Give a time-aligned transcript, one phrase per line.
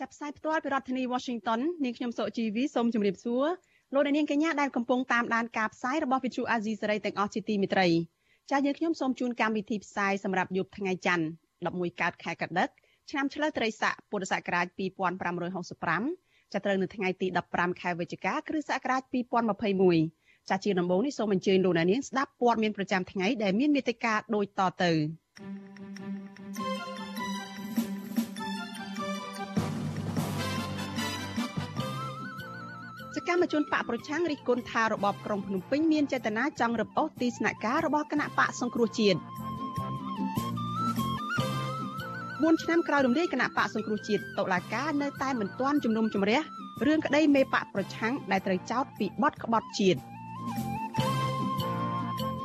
[0.00, 3.46] ចាប់ផ្សាយផ្ទាល់ពីរដ្ឋធានី Washington នាងខ្ញុំសុជីវីសូមជម្រាបសួរ
[3.94, 7.88] លោកអ្នកនាងកញ្ញាដែលកំពុងតាមដានការផ្សាយរបស់ Vithu Azisari ទាំងអស់ជាទីមេត្រី
[8.50, 11.26] ចា៎យើងខ្ញុំសូមជូនកម្មវិធីផ្សាយសម្រាប់យប់ថ្ងៃច័ន្ទ
[11.62, 12.68] 11កើតខែកដិក
[13.10, 14.66] ឆ្នាំឆ្លូវត្រីស័កពុរសករាជ
[15.64, 19.02] 2565ចាប់ត្រូវនៅថ្ងៃទី15ខែវិច្ឆិកាគ្រិស្តសករាជ
[19.74, 24.92] 2021ចាជាដំបូងនេះសូមអញ្ជើញលោកអ្នកនាងស្ដាប់ព័ត៌មានប្រចាំថ្ងៃដែលមានមេត្តាដូចតទៅ
[33.14, 39.18] សកម្មជនបកប្រឆាំងរិះគន់ថារបបក្រុងភ្នំពេញមានចេតនាចង់រឹបអូសទីស្នាក់ការរបស់គណៈបកសង្គ្រោះជាតិ
[42.44, 46.40] 4ឆ្នាំក្រោយរំលាយគណៈបកសង្គ្រោះជាតិតុលាការនៅតែមិនទាន់ជំនុំជម្រះ
[46.86, 49.98] រឿងក្តីមេបកប្រឆាំងដែលត្រូវចោទពីបទក្បត់ជាតិ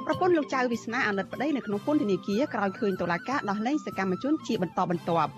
[0.06, 5.32] ប្រពន្ធលោកចៅវាសនាអាណិតប្តីនៅក្នុងពន្ធនាគារក្រោយឃើញតុលាការដោះលែងសកម្មជនជាបន្តបន្ទាប់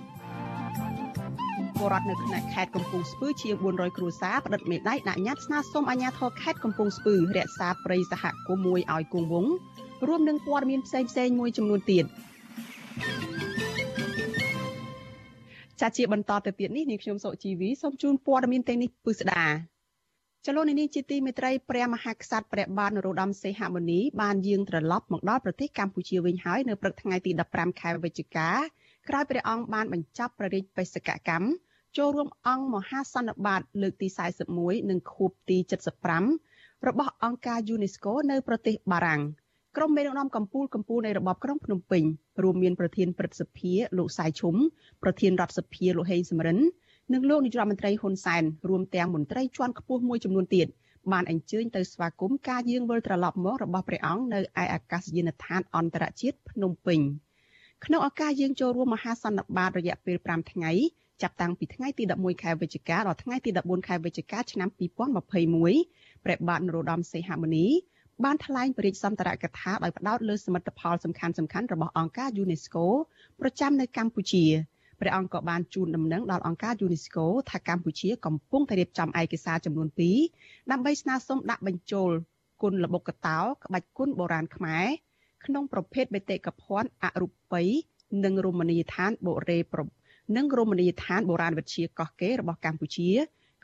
[1.82, 9.54] ពលរដ្ឋនៅក្នុងខេត្តកំពង់ស្ពឺជាង400គ្រួសារបដិសេធមេដៃដាក់ញត្តិស្នើសុំអាជ្ញាធរខេត្តកំពង់ស្ពឺរក្សាព្រៃសហគមន៍មួយឲ្យគង់វង្ស
[10.08, 12.06] រួមនឹងព័ត៌មានផ្សេងៗមួយចំនួនទៀត
[15.82, 19.46] ចាជាបន្តទៅទៀតនេះនាងខ្ញុំសុជីវីសូមជូនព័ត៌មានទាំងនេះពិស្ដា
[20.46, 28.50] ចលនានេះជាទីមេត្រីព្រះមហាក្សត្រព្រះបាទនរោត្តមសីហមុនីបានយាងត្រឡប់មកដល់ប្រទេសកម្ពុជាវិញហើយនៅព្រឹកថ្ងៃទី15ខែវិច្ឆិកា
[29.10, 31.48] ក្រោយព្រះអង្គបានបញ្ចប់ព្រះរាជបេសកកម្ម
[31.98, 34.08] ចូលរួមអង្គមហាសន្និបាតលើកទី
[34.50, 35.58] 41និងខួបទី
[36.22, 39.22] 75របស់អង្គការ UNESCO នៅប្រទេសបារាំង
[39.78, 42.04] ក្រុមមេដឹកនាំកម្ពុជាកម្ពុជានៃរបបក្រុងភ្នំពេញ
[42.44, 44.56] រួមមានប្រធានព្រឹទ្ធសភាលោកសៃឈុំ
[45.04, 46.58] ប្រធានរដ្ឋសភាលោកហេងសំរិន
[47.14, 50.68] និងលោកនាយរដ្ឋមន្ត្រីហ៊ុនសែនរួមទាំងមន្ត្រីជាន់ខ្ពស់មួយចំនួនទៀត
[51.12, 57.00] បានអញ្ជើញទៅស្វាគមន៍ការយាងវិលត្រឡប់មករបស់ព្រះអង្គនៅឯអាកាសយានដ្ឋានអន្តរជាតិភ្នំពេញ
[57.86, 60.72] ក្នុងឱកាសយាងចូលរួមមហាសន្និបាតរយៈពេល5ថ្ងៃ
[61.22, 67.68] ចាប់តាំងពីថ្ងៃទី11ខែវិច្ឆិកាដល់ថ្ងៃទី14ខែវិច្ឆិកាឆ្នាំ2021ព្រះបាទនរោត្តមសីហមុនី
[68.24, 72.86] បានថ្លែងបរិយាសន្តរកថាដោយផ្ដោតលើសមិទ្ធផលសំខាន់សំខាន់របស់អង្គការ UNESCO
[73.40, 74.46] ប្រចាំនៅកម្ពុជា
[75.00, 79.88] ព្រះអង្គក៏បានជូនដំណឹងដល់អង្គការ UNESCO ថាកម្ពុជាកំពុងតែរៀបចំឯកសារចំនួន
[80.30, 82.12] 2ដើម្បីស្នើសុំដាក់បញ្ចូល
[82.62, 84.88] គុណល្បុក្កតោក្បាច់គុណបុរាណខ្មែរ
[85.46, 87.64] ក្នុងប្រភេទបេតិកភណ្ឌអរូបី
[88.24, 89.82] និងរមណីយដ្ឋានបុរេប្រ
[90.36, 93.10] និងរមណីយដ្ឋានបុរាណវិទ្យាកោះកេររបស់កម្ពុជា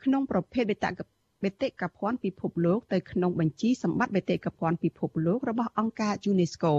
[0.02, 1.00] ក្នុងប្រភេទបេតិក
[1.44, 6.72] បេតិកភណ្ឌពិភពលោកទៅក្នុងបញ្ជីសម្បត្តិបេតិកភណ្ឌពិភពលោករបស់អង្គការ UNESCO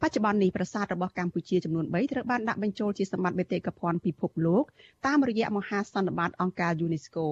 [0.00, 4.64] បច្ចុប្បន្ននេះប្រាសាទរបស់កម្ពុជាចំនួន3ត្រូវបានដាក់បញ្ចូលជាសម្បត្តិបេតិកភណ្ឌពិភពលោក
[5.06, 7.26] តាមរយៈមហាសន្និបាតអង្គការ UNESCO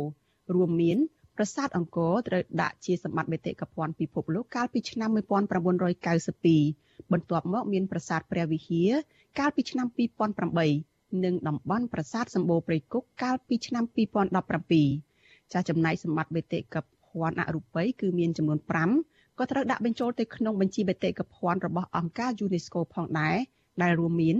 [0.55, 0.99] រួមមាន
[1.37, 8.91] ប្រាសាទអង្គរត្រូវដាក់ជាសម្បត្តិបេតិកភណ្ឌពិភពលោកកាលពីឆ្នាំ1992បន្ទាប់មកមានប្រាសាទព្រះវិហារ
[9.39, 10.94] កាលពីឆ្នាំ2008
[11.25, 18.59] និងតំបន់ប្រាសាទសម្បូរព្រៃគុកកាលពីឆ្នាំ2017ចាស់ចំណែកសម្បត្តិបេតិកភណ្ឌអរូបីគឺមានចំនួន
[18.99, 23.37] 5ក៏ត្រូវដាក់បញ្ចូលទៅក្នុងបញ្ជីបេតិកភណ្ឌរបស់អង្គការ UNESCO ផងដែរ
[23.83, 24.37] ដែលរួមមាន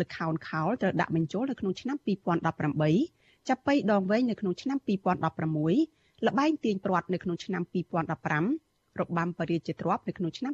[0.00, 10.52] លខោនខោលត្រូវដាក់បញ្ចូលនៅក្នុងឆ្នាំ2018ចាប់បីដងវែងនៅក្នុងឆ្នាំ2016លបែងទាញព្រាត់នៅក្នុងឆ្នាំ2015របាំបរិយាទ្របនៅក្នុងឆ្នាំ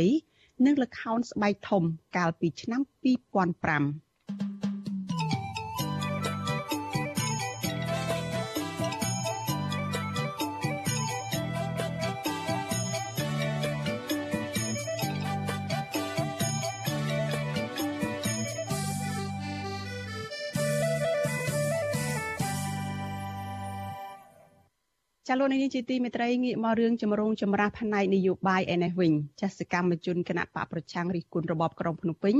[0.00, 1.82] 2003និងលខោនស្បែកធំ
[2.16, 2.80] កាលពីឆ្នាំ
[3.70, 4.09] 2005
[25.32, 32.36] ចាលោកនេះជាទីមេត្រីងាកមករឿងចម្រូងចម្រាសផ្នែកនយោបាយឯនេះវិញចាសកម្មជនគណៈបកប្រឆាំងរិះគន់របបក្រុងភ្នំពេញ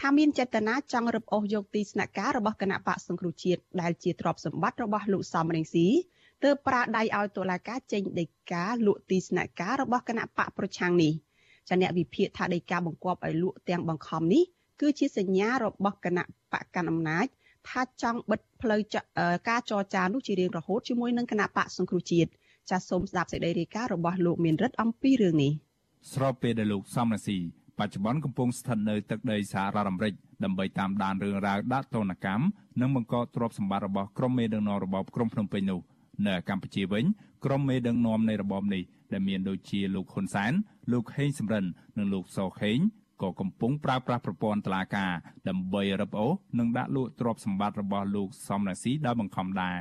[0.00, 5.86] ថាមានចេតនាចង់រឹបអូសយកទីស្នាក់ការរបស់គណៈបកសង្គ្រោះជាតិដែលជាទ្រព្យសម្បត្តិរបស់លោកសំរងស៊ី
[6.44, 11.12] ទើបប្រាដៃឲ្យតុលាការចេញដីកាលក់ទីស្នាក់ការរបស់គណៈបកប្រឆាំងនេះ
[11.68, 14.44] ចាអ្នកវិភាគថាដីកាបង្គាប់ឲ្យលក់ទាំងបង្ខំនេះ
[14.80, 17.26] គឺជាសញ្ញារបស់គណៈបកកណ្ដាលអំណាច
[17.70, 18.80] ថាចង់បិទផ្លូវ
[19.48, 22.30] ការចរចានោះជារៀងរហូតជាមួយនឹងគណៈបកសង្គ្រោះជាតិ
[22.70, 25.52] ចាសសូមស្ដាប់សេចក្តីរាយការណ៍របស់លោកមានរិទ្ធអំពីរឿងនេះ
[26.12, 27.38] ស្របពេលដែលលោកសំរងស៊ី
[27.78, 30.12] បច្ចុប្បន្នកំពុងស្ថិតនៅទឹកដីសហរដ្ឋអាមេរិក
[30.44, 32.44] ដើម្បីតាមដានរឿងរ៉ាវដាក់ទណ្ឌកម្ម
[32.80, 35.80] និងបង្កទ្រព្យសម្បត្តិរបស់ក្រុមមេដឹកនាំរបបក្រុងភ្នំពេញនោះ
[36.26, 37.04] នៅកម្ពុជាវិញ
[37.44, 38.82] ក្រុមមេដឹកនាំនៃរបបនេះ
[39.12, 40.52] ដែលមានដូចជាលោកហ៊ុនសែន
[40.92, 41.64] លោកហេងសំរិន
[41.98, 42.78] និងលោកសខេង
[43.22, 45.12] ក៏កំពុងប្រើប្រាស់ប្រព័ន្ធតុលាការ
[45.48, 49.80] ដើម្បីរឹបអូសនិងដាក់លក់ទ្រព្យសម្បត្តិរបស់លោកសំរាស៊ីដោយបង្ខំដែរ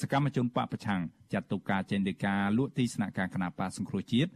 [0.00, 1.00] សកម្មជនបពប្រឆាំង
[1.32, 4.30] ចាត់ទុកការចេញដីកាលក់ទីស្នាក់ការគណៈបកសង្គ្រោះជាតិ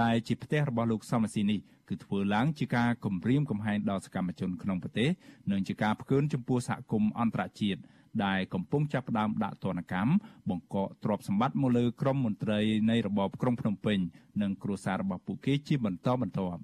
[0.00, 5.10] ដែលជាផ្ទះរបស់លោកសំរាស៊ីនេះគឺធ្វើឡើងជាការគំរាមកំហែងដល់សកម្មជនក្នុងប្រទេស
[5.50, 7.80] និងជាការផ្កើនចំពោះសហគមន៍អន្តរជាតិ
[8.24, 10.12] ដែលកំពុងចាប់ផ្ដើមដាក់ទណ្ឌកម្ម
[10.48, 12.60] បង្កកទ្រព្យសម្បត្តិមកលើក្រុមមន្ត្រី
[12.90, 13.98] នៃរបបក្រុងភ្នំពេញ
[14.42, 16.60] និងគ្រួសាររបស់ពួកគេជាបន្តបន្ទាប់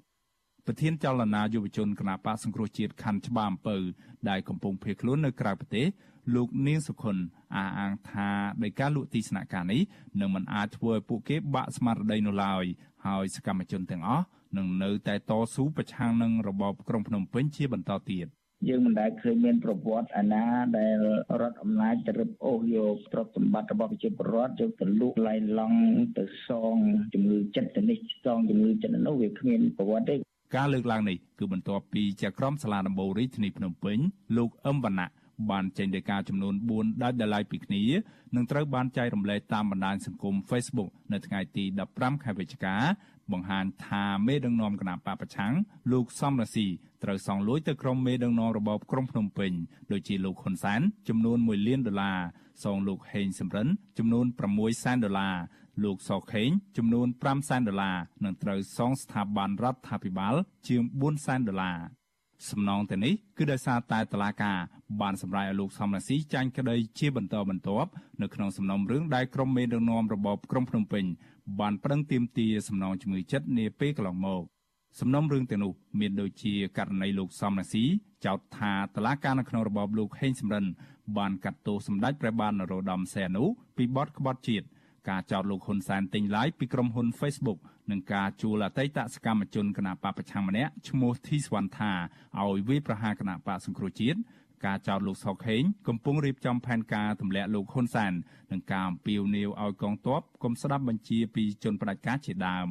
[0.67, 3.77] ប្រធានចលនាយុវជនគណបកសង្គ្រោះជាតិខណ្ឌច្បារអំពៅ
[4.29, 5.85] ដែលកំពុងភៀសខ្លួននៅក្រៅប្រទេស
[6.35, 7.15] លោកនាងសុខុន
[7.55, 8.29] អះអាងថា
[8.63, 9.81] ដោយការលក់ទីស្នាក់ការនេះ
[10.19, 12.65] នឹងមិនអាចធ្វើឲ្យពួកគេបាក់ស្មារតីនោះឡើយ
[13.05, 14.25] ហើយសកម្មជនទាំងអស់
[14.57, 18.27] នឹងនៅតែតស៊ូប្រឆាំងនឹងរបបក្រុងភ្នំពេញជាបន្តទៀត
[18.69, 20.45] យើងមិនដែលឃើញមានប្រវត្តិអាណា
[20.77, 20.97] ដែល
[21.41, 25.81] រដ្ឋអំណាចទៅរឹបអូសយកទ្រព្យសម្បត្តិរបស់ប្រជាពលរដ្ឋយកទៅលក់ឡៃឡង់
[26.17, 26.75] ទៅសង
[27.13, 33.97] ជំងឺចិត្តទៅនេះសងជំងឺចិត្តនោះវាគ្មានប្រវត្តិទេ ការលើកឡើងនេះគឺបន្ទាប់ពីជាក្រុមសាលាដំបូងរាជធានីភ្នំពេញ
[34.37, 35.09] លោកអឹមវណ្ណៈ
[35.51, 37.83] បានចេញដីកាចំនួន4ដាច់ដライពីគ្នា
[38.35, 41.63] នឹងត្រូវបានចែករំលែកតាមបណ្ដាញសង្គម Facebook នៅថ្ងៃទី
[41.95, 42.75] 15ខែវិច្ឆិកា
[43.31, 45.53] បង្ហាញថាមេដឹកនាំគណៈបកប្រឆាំង
[45.91, 46.67] លោកសំរាស៊ី
[47.03, 49.51] ត្រូវសងលួយទៅក្រុមមេដឹកនាំរបបក្រុងភ្នំពេញ
[49.91, 52.19] ដូចជាលោកហ៊ុនសែនចំនួន1លានដុល្លារ
[52.63, 53.67] សងលោកហេងសំរិន
[53.97, 55.35] ចំនួន6សែនដុល្លារ
[55.83, 60.35] លោកសខេងចំនួន5សែនដុល្លារនិងត្រូវសងស្ថាប័នរដ្ឋាភិបាល
[60.67, 61.77] ជាង4សែនដុល្លារ
[62.49, 64.57] សំណងទៅនេះគឺដោយសារតែតឡាការ
[65.01, 67.89] បានសម្រេចឲ្យលោកសំរាសីចាញ់ក្តីជាបន្តបន្ទាប់
[68.21, 71.05] នៅក្នុងសំណុំរឿងដែលក្រុមមេដឹកនាំរបបក្រុងភ្នំពេញ
[71.59, 74.43] បានប្រឹងទាមទារសំណងជំងឺចិត្តនាពេលកន្លងមក
[74.99, 77.83] សំណុំរឿងទាំងនោះមានដូចជាករណីលោកសំរាសី
[78.25, 80.65] ចោទថាតឡាការនៅក្នុងរបបលោកហេងសំរិន
[81.17, 83.43] បានកាត់ទោសសម្ដេចព្រះបាទនរោត្តមសីហនុ
[83.77, 84.65] ពីបទក្បត់ជាតិ
[85.09, 87.59] ការចោទលោកហ៊ុនសែនទិញឡាយពីក្រុមហ៊ុន Facebook
[87.91, 91.91] និងការជួលអតីតសកម្មជនគណបកប្រឆាំងម្នាក់ឈ្មោះធីសវណ្ណថា
[92.39, 94.19] ឲ្យវាយប្រហារគណបកសង្គ្រោះជាតិ
[94.65, 98.13] ការចោទលោកសុកហេងកំពុងរៀបចំផែនការទម្លាក់លោកហ៊ុនសែន
[98.51, 102.67] និងការអំពាវនាវឲ្យកងទ័ពកុំស្ដាប់បញ្ជាពីជនផ្ដាច់ការជាដើម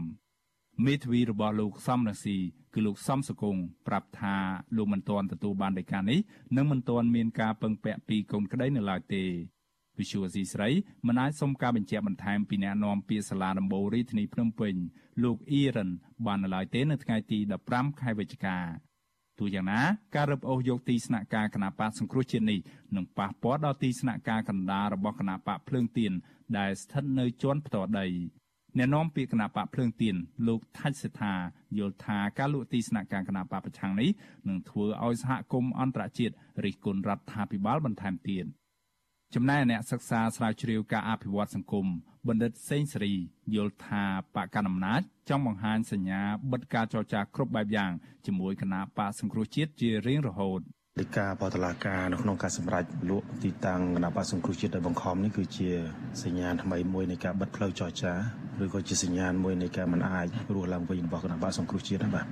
[0.87, 2.37] មេធាវីរបស់លោកសំរាស៊ី
[2.75, 3.57] គឺលោកសំសកុង
[3.87, 4.37] ប្រាប់ថា
[4.77, 6.19] លោកមិនទាន់ទទួលបានដីកានេះ
[6.57, 9.25] និងមិនទាន់មានការពឹងពាក់ពីកូនក្តីនៅឡើយទេ
[9.99, 10.69] វិសុវស៊ីស្រី
[11.07, 14.75] មិនអាចសុំការបញ្ជាក់បន្ថែមពីអ្នកនាំពាក្យសាលាដំបូងរាជធានីភ្នំពេញ
[15.23, 15.91] លោកអ៊ីរ៉ាន
[16.27, 17.39] បាននៅឡើយទេនៅថ្ងៃទី
[17.71, 18.59] 15ខែវិច្ឆិកា
[19.39, 19.81] ទោះយ៉ាងណា
[20.15, 22.59] ការរឹបអូសយកទីស្នាក់ការគណៈបកសង្គ្រោះជាតិនេះ
[22.97, 26.13] នឹងប៉ះពាល់ដល់ទីស្នាក់ការកណ្ដាលរបស់គណៈបកភ្លើងទៀន
[26.59, 28.07] ដែលស្ថិតនៅជាន់ផ្ទាល់ដី
[28.79, 30.17] អ្នកនាំពាក្យគណៈបកភ្លើងទៀន
[30.49, 31.35] លោកថាច់សេដ្ឋា
[31.79, 34.11] យល់ថាការលក់ទីស្នាក់ការគណៈបកប្រឆាំងនេះ
[34.49, 36.35] នឹងធ្វើឲ្យសហគមន៍អន្តរជាតិ
[36.65, 38.47] រិះគន់រដ្ឋាភិបាលបន្ថែមទៀត។
[39.37, 41.87] ចំណែកអ្នកសិក្សាស្រាវជ្រាវការអភិវឌ្ឍសង្គម
[42.29, 43.15] បណ្ឌិតសេងសេរី
[43.55, 46.21] យល់ថាបកកណ្ដាលអំណាចចង់បង្ហាញសញ្ញា
[46.53, 47.91] បិទការចរចាគ្រប់បែបយ៉ាង
[48.27, 50.61] ជាមួយគណៈបកសង្គ្រោះជាតិជារៀងរហូត
[51.01, 55.71] ដីកាបតឡាការនៅក្នុងការសម្រេចលក់ទីតាំងគណៈបកសង្គ្រោះជាតិដោយបង្ខំនេះគឺជា
[56.23, 58.13] សញ្ញាថ្មីមួយនៃការបិទផ្លូវចរចា
[58.63, 62.27] ឬក៏ជាសញ្ញាមួយនៃការមិនអាចរស់ឡើងវិញរបស់គណៈបកសង្គ្រោះជាតិណាបាទ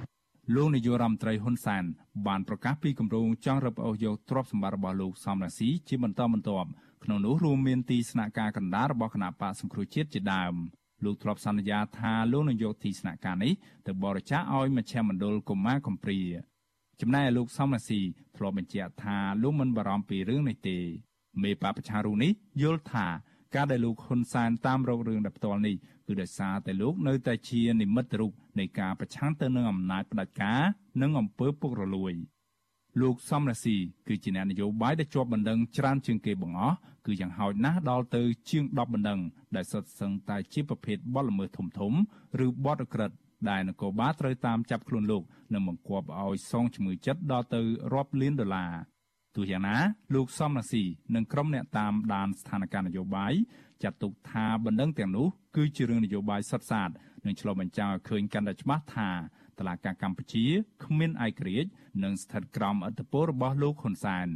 [0.56, 1.84] លោកនាយករដ្ឋមន្ត្រីហ៊ុនសែន
[2.26, 6.68] បានប្រកាសពីគម្រោងចង់រឹបអូសយកទ្រព្យសម្បត្តិរបស់លោកសំរាសីជាបន្តបន្ទាប់
[7.04, 10.54] ក្នុងនោះរួមមានទីស្នាក់ការកណ្ដាលរបស់គណៈបកសង្គ្រោះជាតិជាដើម
[11.04, 13.52] លោកធ្លាប់សន្យាថាលោកនឹងយកទីស្នាក់ការនេះ
[13.86, 16.20] ទៅបរិច្ចាគឲ្យមជ្ឈមណ្ឌលកុមារកំព្រា
[17.00, 18.00] ចំណែកលោកសំរាស៊ី
[18.36, 20.78] ធ្លាប់បញ្ជាក់ថាលោកមិនបារម្ភពីរឿងនេះទេ
[21.42, 23.06] មេបពប្រឆារូនេះយល់ថា
[23.54, 25.76] ការដែលលោកហ៊ុនសែនតាមរករឿងដែលផ្ទាល់នេះ
[26.06, 30.62] គឺដោយសារតែលោកនៅតែជានិមិត្តរូបនៃការប្រឆាំងទៅនឹងអំណាចផ្ដាច់ការ
[31.02, 32.14] និងអំពើពុករលួយ។
[33.00, 33.76] លោកសំរាស៊ី
[34.08, 39.20] គឺជាអ្នកនយោបាយដែលជាប់បណ្ដឹងច្រើនជាងគេបង្អស់គឺយ៉ាងហោចណាស់ដល់ទៅជាង10បណ្ដឹង
[39.56, 41.92] ដែលសុទ្ធសឹងតែជាប្រភេទបទល្មើសធំធំ
[42.46, 43.10] ឬបទអក្រិត
[43.50, 45.22] ដែលនគរបាលត្រូវតាមចាប់ខ្លួនលោក
[45.54, 47.60] និងបង្គាប់ឲ្យសងជំងឺចិត្តដល់ទៅ
[47.94, 48.72] រាប់លានដុល្លារ
[49.36, 49.76] ទោះយ៉ាងណា
[50.14, 53.32] លោកសំរាស៊ីនិងក្រុមអ្នកតាមដានស្ថានភាពនយោបាយ
[53.82, 56.90] ចាត់ទុកថាបណ្ដឹងទាំងនោះគឺជារឿងនយោបាយសុទ្ធសាធ
[57.26, 59.08] និងឆ្លុះបញ្ចាំងឲ្យឃើញកាន់តែច្បាស់ថា
[59.60, 60.44] តឡាការកម្ពុជា
[60.84, 61.70] គ្មានឯករាជ្យ
[62.04, 64.28] និងស្ថិតក្រោមអធិបតេយ្យរបស់លោកហ៊ុនសែន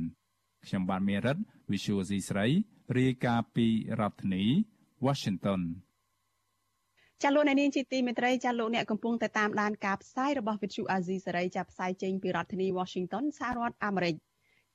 [0.67, 1.37] ខ្ញុំបាទមេរិត
[1.71, 2.47] Visual C ស្រី
[2.99, 3.67] រាយការណ៍ពី
[4.01, 4.45] រដ្ឋធានី
[5.07, 5.61] Washington
[7.23, 14.15] ចាលោកអ្នកនាងជាទីមេត្រីចាលោកអ្នកកំពុងតែតាមដានការផ្សាយរបស់ Vithu Azizi សេរីចាផ្សាយចេញពីរដ្ឋធានី Washington សហរដ្ឋអាមេរិក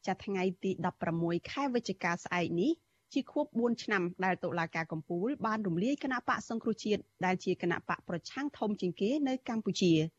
[0.08, 0.72] ចាថ្ងៃទី
[1.12, 2.72] 16ខែវិច្ឆិកាស្អែកនេះ
[3.14, 9.94] ជាខួប4ឆ្នាំដែលតុលាការកំពូលបានរំលាយគណៈបកសង្គ្រោះជាតិដែលជាគណៈបកប្រឆាំងធំជាងគេនៅកម្ពុជា។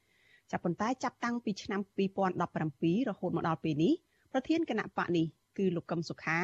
[0.50, 1.80] ចាប់ប៉ុន្តែចាប់តាំងពីឆ្នាំ
[2.45, 3.92] 2017រហូតមកដល់ពេលនេះ
[4.33, 5.26] ប្រធានគណៈបកនេះ
[5.59, 6.40] គឺលោកកឹមសុខា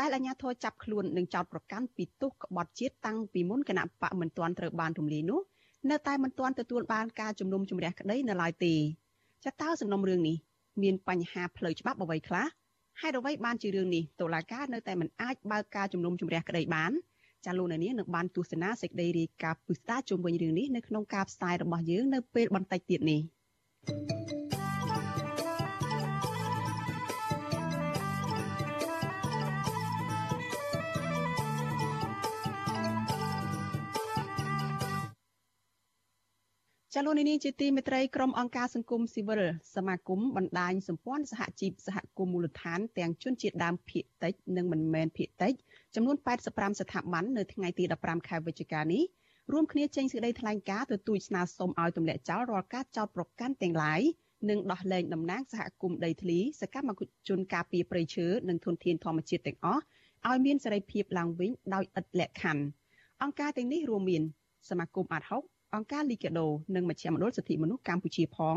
[0.00, 5.40] ដែលអាជ្ញាធរចាប់ខ្លួននិងចោទប្រកាន់ពីទោសក្បត់ជាតិតាំងពីមុនគណៈបកមិនទាន់ត្រូវបានរំលាយនោះ
[5.90, 8.74] នៅតែមិនទាន់ទទួលបានការជំនុំជម្រះក្តីនៅឡើយទេ
[9.44, 10.36] ចាតើសំណុំរឿងនេះ
[10.82, 12.46] មានបញ្ហាផ្លូវច្បាប់អ្វីខ្លះ
[13.00, 16.92] ហេតុអ្វីបានជារឿងនេះតុលាការនៅតែមិនអាចបើកការជំនុំជម្រះក្តីបាន
[17.46, 23.39] ចាលោកនាងនឹងបានទស្សនាសេចក្តីរាយការណ៍ពិស្ដារជុំវិញរឿងនេះនៅក្នុងការផ្សាយរបស់យើងនៅពេលបន្តិចទៀតនេះ thank you
[36.94, 39.42] ចាលោកនេះជាទីមេត្រីក្រុមអង្គការសង្គមស៊ីវិល
[39.76, 45.52] សមាគមបណ្ដាញសម្ព័ន្ធសហជីពសហគមន៍មូលដ្ឋានទាំងជនជាតិដើមភាគតិចនិងមិនមែនភាគតិច
[45.94, 46.16] ចំនួន
[46.48, 49.02] 85ស្ថាប័ននៅថ្ងៃទី15ខែវិច្ឆិកានេះ
[49.52, 54.00] រួមគ្នាចេញសេចក្តីថ្លែងការណ៍ទទូចស្នើសុំឲ្យទម្លាក់ចោលរាល់ការចោទប្រកាន់ទាំងឡាយ
[54.50, 56.90] និងដោះលែងតំណាងសហគមន៍ដីធ្លីសកម្ម
[57.28, 59.82] ជនការពារព្រៃឈើនិងធនធានធម្មជាតិទាំងអស់
[60.28, 62.64] ឲ្យមានសេរីភាពឡើងវិញដោយឥតលក្ខខណ្ឌ
[63.22, 64.22] អង្គការទាំងនេះរួមមាន
[64.68, 65.42] សមាគមអាត់ហុក
[65.74, 68.56] អង្គការលីកាដូនិងមជ្ឈមណ្ឌលសិទ្ធិមនុស្សកម្ពុជាផង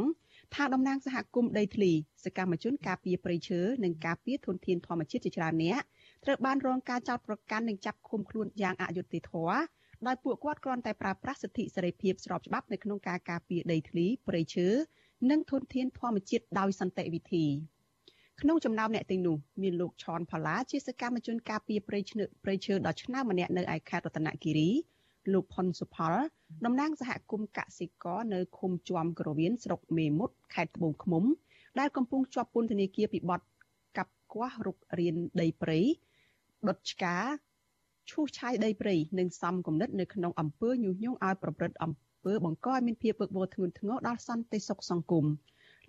[0.55, 1.91] ថាតំណាងសហគមន៍ដីធ្លី
[2.25, 5.81] សកម្មជនការពារព្រៃឈើនិងការពារធនធានធម្មជាតិជាច្រើនអ្នក
[6.23, 9.57] ត្រូវបានរងការចោទប្រកាន់និងចាប់ឃុំខ្លួនយ៉ាងអយុត្តិធម៌
[10.07, 14.67] ដោយពួកគាត់គ្រាន់តែប្រើប្រាស់សិទ្ធិសេរីភាពស្របច្បាប់នៅក្នុងការការពារដីធ្លីព្រៃឈើ
[15.29, 17.45] និងធនធានធម្មជាតិដោយសន្តិវិធី
[18.41, 24.69] ក្នុងចំណោមអ្នកទាំងនោះមានលោកឈនផល្លាជាសកម្មជនការពារព្រៃឈើព្រៃឈើដ៏ឆ្នើមម្នាក់នៅឯខេត្តរតនគិរី
[25.33, 26.15] លោកផុនសុផល
[26.65, 31.23] តំណាងសហគមន៍កសិករនៅឃុំជាំក្រវៀនស្រុកមេមត់ខេត្តត្បូងឃ្មុំ
[31.79, 33.41] ដែលកំពុងជាប់ពន្ធនាគារពីបទ
[33.97, 35.79] កាប់គាស់រុករៀនដីព្រៃ
[36.67, 37.15] ដុតឆ្កា
[38.11, 41.91] ឈូសឆាយដីព្រៃនិងសំគំនិតនៅក្នុងអំពើញុះញង់ឲ្យប្រព្រឹត្តអំ
[42.23, 45.25] ពើបង្កឲ្យមានភាពវឹកវរធ្ងន់ធ្ងរដល់សន្តិសុខសង្គម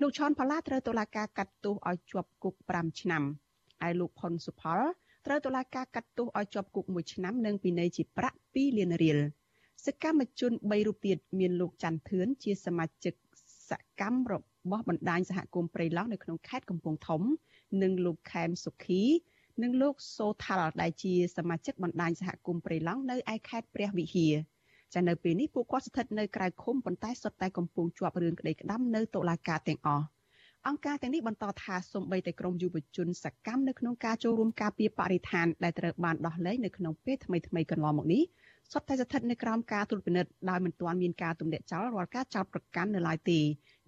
[0.00, 3.22] លោកឈុនផល្លាត្រូវតុលាការកាត់ទោសឲ្យជាប់គុក5ឆ្នាំ
[3.86, 4.80] ឯលោកផុនសុផល
[5.26, 9.18] ត្រូវតុលាការកាត់ទោសឲ្យជាប់គុក1ឆ្នាំនិងពិន័យជាប្រាក់2លានរៀល
[9.86, 13.14] សកម្មជន3រូបទៀតមានលោកច័ន្ទធឿនជាសមាជិក
[13.70, 14.34] សកម្មរ
[14.70, 17.22] បស់បណ្ដាញសហគមន៍ព្រៃឡង់នៅក្នុងខេត្តកំពង់ធំ
[17.82, 19.02] និងលោកខែមសុខី
[19.62, 24.34] និងលោកសូថាល់ដែលជាសមាជិកបណ្ដាញសហគមន៍ព្រៃឡង់នៅឯខេត្តព្រះវិហារ
[24.94, 30.04] ចានៅពេលនេះពួកគាត់ស្ថិតនៅក្រៅឃុំប៉ុន្តែសុទ្ធតែកំពុងជាប់រឿងក្តីក្តាំនៅតុលាការទាំងអស់
[30.68, 38.22] អង្គការទាំងនេះបន្តថាសូម្បីតែក្រមយុវជនសកម្មនៅក្នុងការចូលរួមការពារបរិស្ថានដែលត្រូវបានដោះលែងនៅក្នុងពេលថ្មីៗកន្លងមកនេះ
[38.72, 43.40] សុទ្ធតែស្ថិតនៅក្រោមការត្រួតពិនិត្យដោយមិនទាន់មានការទម្លាក់ចោលរាល់ការចោទប្រកាន់នៅឡើយទេ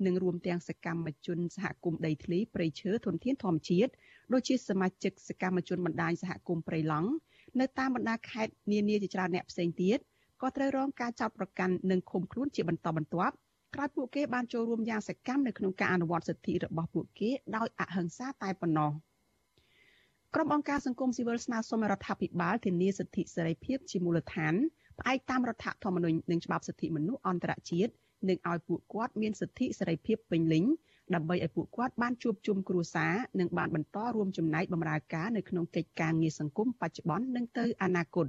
[0.07, 3.91] និងរួមទាំងសកម្មជនសហគមន៍ដីធ្លីព្រៃឈើធនធានធម្មជាតិ
[4.33, 7.11] ដូចជាសមាជិកសកម្មជនបណ្ដាញសហគមន៍ព្រៃឡង់
[7.61, 9.99] នៅតាមបណ្ដាខេត្តនានាជាច្រើនអ្នកផ្សេងទៀត
[10.43, 13.35] ក៏ត្រូវរងការចោទប្រកាន់និងឃុំខ្លួនជាបន្តបន្ទាប់
[13.75, 18.91] ក្រោយពួកគេបានចូលរួមយ៉ាងសកម្មនៅក្នុងការអនុវត្តសិទ្ធិរបស់ពួកគេដោយអហិង្សាតែប៉ុណ្ណោះ
[20.35, 24.55] ក្រុមអង្គការសង្គមស៊ីវិលស្នើសុំរដ្ឋាភិបាលធានាសិទ្ធិសេរីភាពជាមូលដ្ឋាន
[24.99, 27.93] ផ្អែកតាមរដ្ឋធម្មនុញ្ញនិងច្បាប់សិទ្ធិមនុស្សអន្តរជាតិ
[28.29, 30.65] និងឲ្យពួកគាត់មានសិទ្ធិសេរីភាពពេញលេញ
[31.15, 38.27] ដើម្បីឲ្យពួកគាត់បានជួបជុំគ្រួសារនិងបានបន្តរួមចំណែកបម្រើការនៅក្នុងកិច្ចការងារសង្គមបច្ចុប្បន្ននិងទៅអនាគត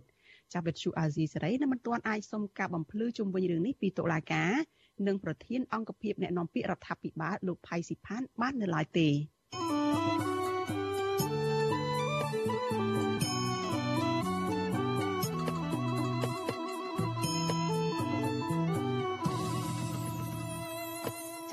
[0.53, 4.53] ចាប់វិទ្យុអាស៊ីសេរីនៅមិនទាន់អាចសុំការបំភ្លឺជុំវិញរឿងនេះពីតុលាការ
[5.07, 9.07] និងប្រធានអង្គភិបអ្នកនាំពាក្យរដ្ឋាភិបាលលោកផៃស៊ីផានបាននៅឡើយទេ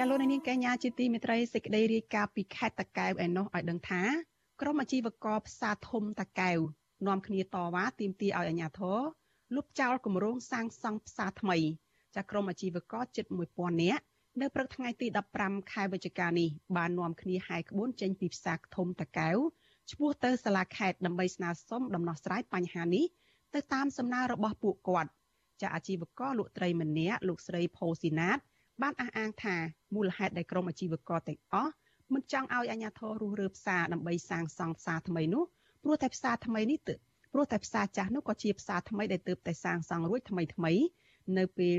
[0.05, 4.03] ចាលោកនាងកញ្ញាជាទីមេត្រីសេចក្តីរាយការណ៍ពីខេត្តតាកែវឯណោះឲ្យដឹងថា
[4.61, 6.59] ក្រុមអាជីវករផ្សារធំតាកែវ
[7.07, 9.01] នាំគ្នាតវ៉ាទាមទារឲ្យអាជ្ញាធរ
[9.55, 11.59] លុបចោលគម្រោងសាងសង់ផ្សារថ្មី
[12.15, 14.03] ចាក្រុមអាជីវករជិត1000នាក់
[14.41, 15.07] នៅព្រឹកថ្ងៃទី
[15.41, 19.37] 15ខែវិច្ឆិកានេះបាននាំគ្នាហែកក្បួនចេញពីផ្សារធំតាកែវ
[19.91, 23.05] ឆ្ពោះទៅសាលាខេត្តដើម្បីស្នើសុំដំណោះស្រាយបញ្ហានេះ
[23.55, 25.11] ទៅតាមសំណើរបស់ពួកគាត់
[25.63, 28.39] ចាអាជីវករលក់ត្រីម្នាក់លោកស្រីផូស៊ីណាត
[28.83, 29.57] បានអះអាងថា
[29.95, 31.73] មូលហេតុដែលក្រុមអាជីវករទាំងអស់
[32.15, 35.45] មិនចង់ឲ្យអាជ្ញាធររុះរើផ្សារដើម្បីសាងសង់ផ្សារថ្មីនោះ
[35.83, 36.99] ព្រោះតែផ្សារថ្មីនេះទើប
[37.33, 40.73] ព្រោះតែផ្សារចាស់នោះក៏ជាផ្សារថ្មីដែលទើបតែសាងសង់រួចថ្មីថ្មី
[41.39, 41.79] នៅពេល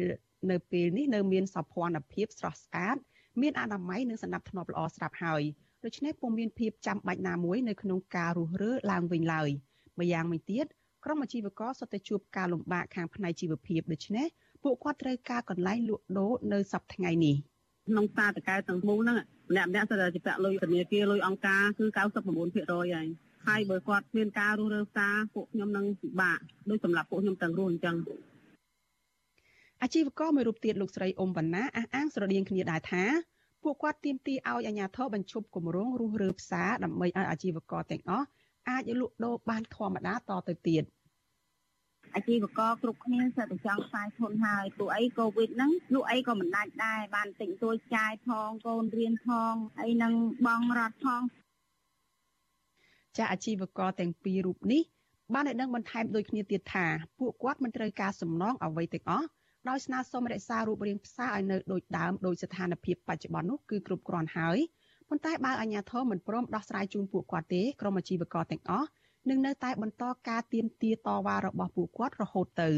[0.52, 2.98] នៅពេលនេះនៅមានសោភ័ណភាពស្រស់ស្អាត
[3.42, 5.44] មានអនាម័យនិងសណ្ដាប់ធ្នាប់ល្អស្រាប់ហើយ
[5.84, 9.50] ដូច្នេះពុំមានភាពចាំបាច់ណាមួយនៅក្នុងការរុះរើឡើងវិញឡើយ
[10.00, 10.66] ម្យ៉ាងវិញទៀត
[11.06, 14.28] ក្រុមអាជីវករសុទ្ធតែជួបការលំបាកខាងផ្នែកជីវភាពដូច្នេះ
[14.66, 17.36] ពួកគាត់ត្រូវការកន្លែងលក់ដូរនៅសប្តាហ៍ថ្ងៃនេះ
[17.88, 19.18] ក្នុងផ្សារតកែទាំងមូលហ្នឹង
[19.52, 23.08] ម្នាក់ម្នាក់សិតតែជាពាក់លុយធនាគារលុយអង្គការគឺ99%ហើយ
[23.48, 27.96] ហើយបើគាត់មានការរស់រើផ្សារពួកខ្ញុំនឹងពិបាកដូចសម្រាប់ពួកខ្ញុំទាំងរស់អញ្ចឹង
[29.82, 33.04] អាជីវករមួយរូបទៀតលោកស្រីអ៊ុំវណ្ណាអះអាងស្រដៀងគ្នាដែរថា
[33.64, 38.28] ពួកគាត់ទាមទារឲ្យអាជ្ញាធរបញ្ឈប់គម្រោងរុះរើផ្សារដើម្បីឲ្យអាជីវករទាំងអស់
[38.70, 40.84] អាចលក់ដូរបានធម្មតាតទៅទៀត
[42.16, 50.14] អាជីវករគ្រប់គ្នាសិតតែចង់ខ្សែធនហើយពួកអីកូវីដហ្នឹងលក់អីក៏មិនដាច់ដែរបានតិចតួចចាយផងកូនរៀនផងហើយនឹង
[50.48, 51.22] បងរត់ផង
[53.18, 54.84] ចាអាជីវករទាំងពីររូបនេះ
[55.34, 56.86] បានឲ្យដឹងបន្ថែមដូចគ្នាទៀតថា
[57.20, 59.28] ពួកគាត់មិនត្រូវការសំណងអ្វីទាំងអស់
[59.70, 64.58] ដោយស្នើសុំរក្សារូបរាងផ្សារឲ្យនៅដូចដើមដោយស្ថានភាពបច្ចុប្បន្ននោះគឺគ្រប់គ្រាន់ហើយ
[65.10, 68.88] ប៉ុន្តែបើអាជ្ញាធរមិនព្រមដោះស្រាយជូនពួកគាត់ទេក្រុមអាជីវករទាំងអស់
[69.30, 72.70] នឹងនៅតែបន្តការទៀមទាតវ៉ារបស់ពួកគាត់រហូតទៅ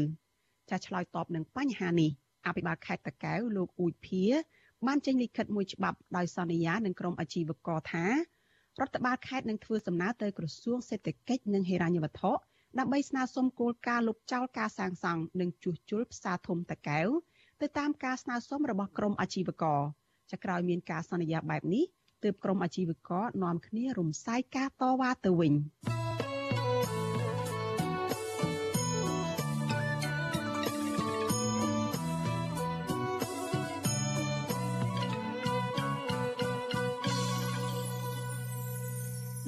[0.70, 2.10] ចាឆ្លើយតបនឹងបញ្ហានេះ
[2.46, 4.24] អភិបាលខេត្តតាកែវលោកអ៊ូចភា
[4.86, 8.06] បានចេញលិខិតមួយច្បាប់ដោយសន្យានឹងក្រុមអាជីវករថា
[8.80, 12.32] រដ្ឋបាលខេត្តនឹងធ្វើសំណើទៅក្រសួងសេដ្ឋកិច្ចនិងហិរញ្ញវត្ថុ
[12.78, 17.08] ដើម្បីស្នើសុំគោលការណ៍លុបចោលការសាងសង់និងជួសជុលផ្សារធំតាកែវ
[17.60, 19.80] ទៅតាមការស្នើសុំរបស់ក្រមអាជីវករ
[20.30, 21.84] ចាក្រោយមានការសន្យាបែបនេះ
[22.22, 25.54] ទើបក្រមអាជីវករនាំគ្នារំសាយការតវ៉ាទៅវិញ។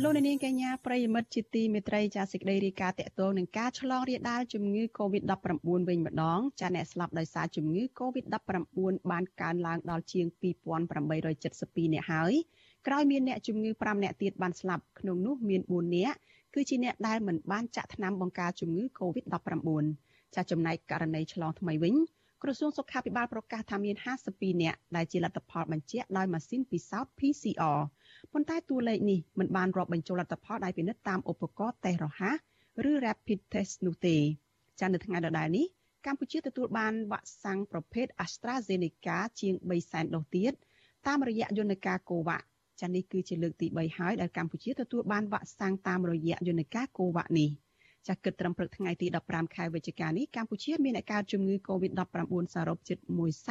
[0.04, 12.32] លោកនាងកញ្ញាប្រិយមិត្តជាទីមេត្រីចាសេចក្តីរាយការណ៍តកតងនឹងការឆ្លងរាលដាលជំងឺ Covid-19 វិញម្ដងចាអ្នកស្លាប់ដោយសារជំងឺ Covid-19 បានកើនឡើងដល់ជាង2872អ្នកហើយ
[12.86, 16.14] ក្រោយមានអ្នកជំងឺ5អ្នកទៀតបានស្លាប់ក្នុងនោះមាន4អ្នក
[16.54, 19.68] គឺជាអ្នកដែលមិនបានចាក់ថ្នាំបង្ការជំងឺ Covid-19
[20.34, 21.94] ចាចំណែកករណីឆ្លងថ្មីវិញ
[22.42, 27.78] ក្រសួងសុខាភិបាលប្រកាសថាមាន52អ្នកដែលជាលទ្ធផលបញ្ជាក់ដោយម៉ាស៊ីនពិសោធន៍ PCR
[28.32, 32.36] ប៉ុន្តែតួលេខនេះមិនបានរាប់បញ្ចូលលទ្ធផលដែលពិនិត្យតាមឧបករណ៍តេស្តរហ័ស
[32.90, 34.16] ឬ Rapid Test នោះទេ
[34.80, 35.66] ចានៅថ្ងៃដដែលនេះ
[36.06, 40.52] កម្ពុជាទទួលបានវ៉ាក់សាំងប្រភេទ AstraZeneca ជាង3សែនដូសទៀត
[41.06, 42.42] តាមរយៈយន្តការ COVAX
[42.80, 47.50] ចានេះគឺជាលើកទី3ហើយដែលកម្ពុជាទទួលបានវ៉ាក់សាំងតាមរយៈយន្តការ COVAX នេះ
[48.06, 52.98] ចាស់គិតត្រឹមព្រឹកថ្ងៃទី15ខែវិច្ឆិកានេះកម្ពុជាមានអ្នកកើតជំងឺ Covid-19 សរុបជិត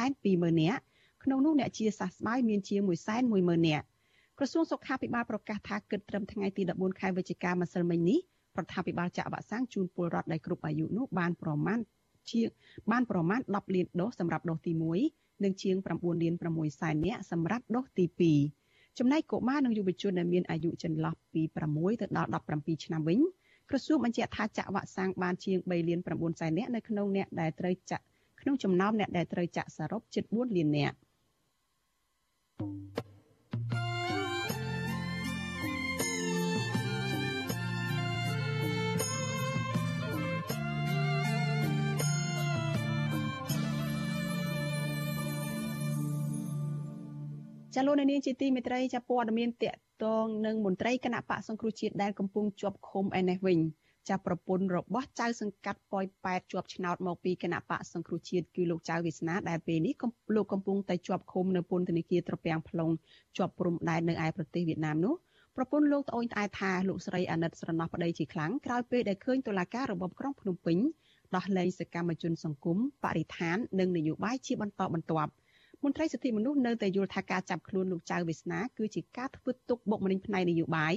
[0.04, 0.80] 120,000នាក់
[1.24, 2.80] ក្នុងនោះអ្នកជាសះស្បើយមានជាង
[3.24, 3.86] 110,000នាក់
[4.42, 8.18] ក្រសួងសុខាភិបាលប្រកាសថាគិតត្រឹមថ្ងៃទី14ខែវិច្ឆិកាម្សិលមិញនេះ
[8.58, 11.78] រដ្ឋាភិបាលចាក់វ៉ាក់សាំងជូនពលរដ្ឋដែលគ្រប់អាយុនោះបានប្រមាណ
[12.30, 12.40] ជា
[12.90, 14.72] បានប្រមាណ10លានដូសសម្រាប់ដូសទី
[15.08, 18.06] 1និងជាង9លាន6សែននាក់សម្រាប់ដូសទី
[18.56, 23.20] 2ចំណែកកុមារនិងយុវជនដែលមានអាយុចន្លោះពី6ទៅដល់17ឆ្នាំវិញ
[23.70, 28.04] ក្រសួងបញ្ជាក់ថាចាក់វ៉ាក់សាំងបានជាង3លាន9សែននាក់នៅក្នុងអ្នកដែលត្រូវចាក់
[28.40, 30.96] ក្នុងចំណោមអ្នកដែលត្រូវចាក់សរុបជិត4លាននាក់
[47.80, 53.58] ចាលោកនាងជាទីមេត្រីចាព័ត៌មានតកតងនឹងមន្ត្រីគណៈបកសង្គ្រោះជាតិដែលកំពុងជាប់ឃុំឯនេះវិញ
[54.08, 59.94] ចាប្រពន្ធរបស់ចៅសង្កាត់ប៉ោយប៉ែតជាប់ឆ្នោតមកពីគណៈបកសង្គ្រោះជាតិគឺលោកចៅវាសនាដែលពេលនេះ
[60.34, 62.92] លោកកំពុងតែជាប់ឃុំនៅពន្ធនាគារត្រពាំង plong
[63.36, 65.14] ជាប់ព្រំដែននៅឯប្រទេសវៀតណាមនោះ
[65.56, 70.78] ប្រពន្ធលោកត្អូញត្អែថាលោកស្រីអាណិតស្រណោះប្តីជាខ្លាំងក្រោយពេលដែលឃើញតុលាការរបបក្រុងភ្នំពេញ
[71.36, 75.32] ដោះលែងសកម្មជនសង្គមបរិស្ថាននិងនយោបាយជាបន្តបន្ទាប់
[75.84, 80.94] មន្ត្រីសិទ្ធិមនុស្សនៅតែយល់ថាការចាប់ខ្លួនលោកចៅវាសនាគឺជាការធ្វើទុកបុកម្នេញផ្នែកនយោបាយ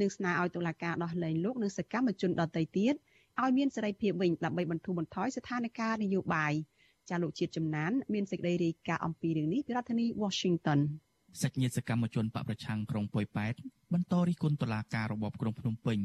[0.00, 2.94] និងស្នើឲ្យតុលាការដោះលែងលោកនិងសកម្មជនដទៃទៀត
[3.42, 6.52] ឲ្យមានសេរីភាពវិញដើម្បីបន្ធូរបន្ថយស្ថានភាពនយោបាយ
[7.10, 10.80] ចាលោកជាតិចំណានមានសេចក្តីរាយការណ៍អំពីរឿងនេះពីរដ្ឋធានី Washington
[11.42, 13.54] សាច់ញាតិសកម្មជនបកប្រឆាំងក្រុងប៉ោយប៉ែត
[13.92, 15.98] បន្តរិះគន់តុលាការរបបក្រុងភ្នំពេញ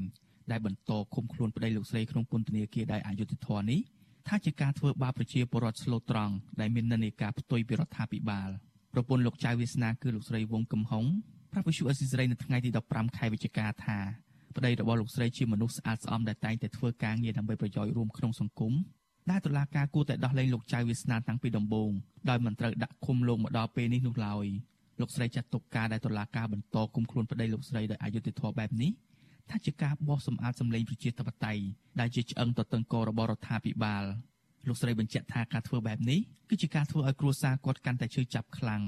[0.51, 3.79] ដែលបន្តឃុំខ្លួនប្តីលោកស្រីក្នុងពន្ធនាគារដោយអយុត្តិធម៌នេះ
[4.27, 8.49] ថាជាការធ្វើបាបប្រជាពលរដ្ឋស្លូតត្រង់ដែលមាននិន្នាការផ្ទុយពីរដ្ឋាភិបាល
[8.93, 11.05] ប្រពន្ធលោកចៅវាសនាគឺលោកស្រីវងកំហុង
[11.51, 13.99] ប្រាប់វិសុអេស៊ីសរ៉ៃនៅថ្ងៃទី15ខែវិច្ឆិកាថា
[14.55, 18.73] ប្តីរបស់លោកស្រីជាមនុស្សស្អាតស្អំដែលតែងតែធ្វើការងារដើម្បីប្រយោជន៍រួមក្នុងសង្គម
[19.29, 21.91] ដែលតុលាការគួរតែដោះលែងលោកចៅវាសនាតាំងពីដំបូង
[22.29, 24.45] ដោយមិនត្រូវដាក់ឃុំលោកមកដល់ពេលនេះនោះឡើយ
[24.99, 28.91] លោកស្រីចាត់ទុកការដែលតុលាការបន្តគុំខ្លួនប្តីលោកស្រីដោយអយុត្តិធម៌បែបនេះ
[29.49, 31.63] ថាជាការបោះសម្អាតសម្លេងប្រជាធិបតេយ្យ
[31.99, 34.03] ដែលជាឆ្អឹងទទឹងករបស់រដ្ឋាភិបាល
[34.67, 38.81] លោកស្រីបញ្ជាក់ថាការធ្វើបែបនេះគឺជាការធ្វើឲ្យគ្រួសារគាត់កាន់តែឈឺចាប់ខ្លាំង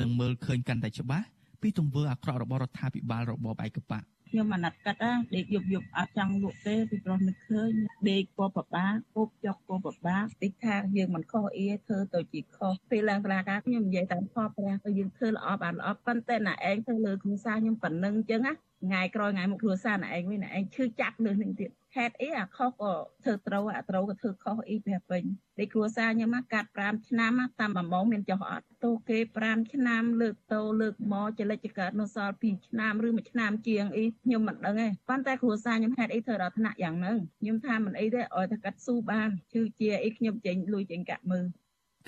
[0.00, 1.26] និងមើលឃើញកាន់តែច្បាស់
[1.60, 7.70] ពីទង្វើអាក្រក់របស់រដ្ឋាភិបាលរបបឯកបក ខ្ញុំអាណិតកាត់ណាដេកយប់យប់អត់ចង់លក់ទេពីព្រោះនឹកឃើញ
[8.10, 18.52] ដេកពណ៌ប្របាគប់ចុកពណ៌ប្របាតិចថាយើងមិនខុសអីធ្វើទៅជាខុសពេលឡើងតឡាការខ្ញុំនិយាយតាមខុសព្រះទៅយើងធ្វើល្អបានល្អប៉ុន្តែណាឯងធ្វើលើគ្រួសារខ្ញុំប៉ុណ្្នឹងអញ្ចឹងណា
[18.84, 22.92] ថ្ងៃក្រោយថ្ងៃមុខគ្រួសារណាឯងវិញណាឯងឈឺចាប់លើនឹងទៀត ខេតអីអាខុសក៏
[23.24, 25.22] ធ្វើត្រូវអាត្រូវក៏ធ្វើខុសអីព្រះពេញ
[25.58, 41.46] ដូចគ្រួសារខ្ញុំមកកាត់5ឆ្នាំតាមបំងមានចុះអត់តូគេ5ឆ្នាំលើកតោលើកមកចលិចកើតនៅសល់2ឆ្នាំឬ1ឆ្នាំជាងអីខ្ញុំមិនដឹងទេប៉ុន្តែគ្រួសារខ្ញុំហេតុអីធ្វើដល់ថ្នាក់យ៉ាងហ្នឹងខ្ញុំថាមិនអីទេឲ្យតែកាត់ស៊ូបានជឿជាអីខ្ញុំចេញលុយចេញកាក់មើល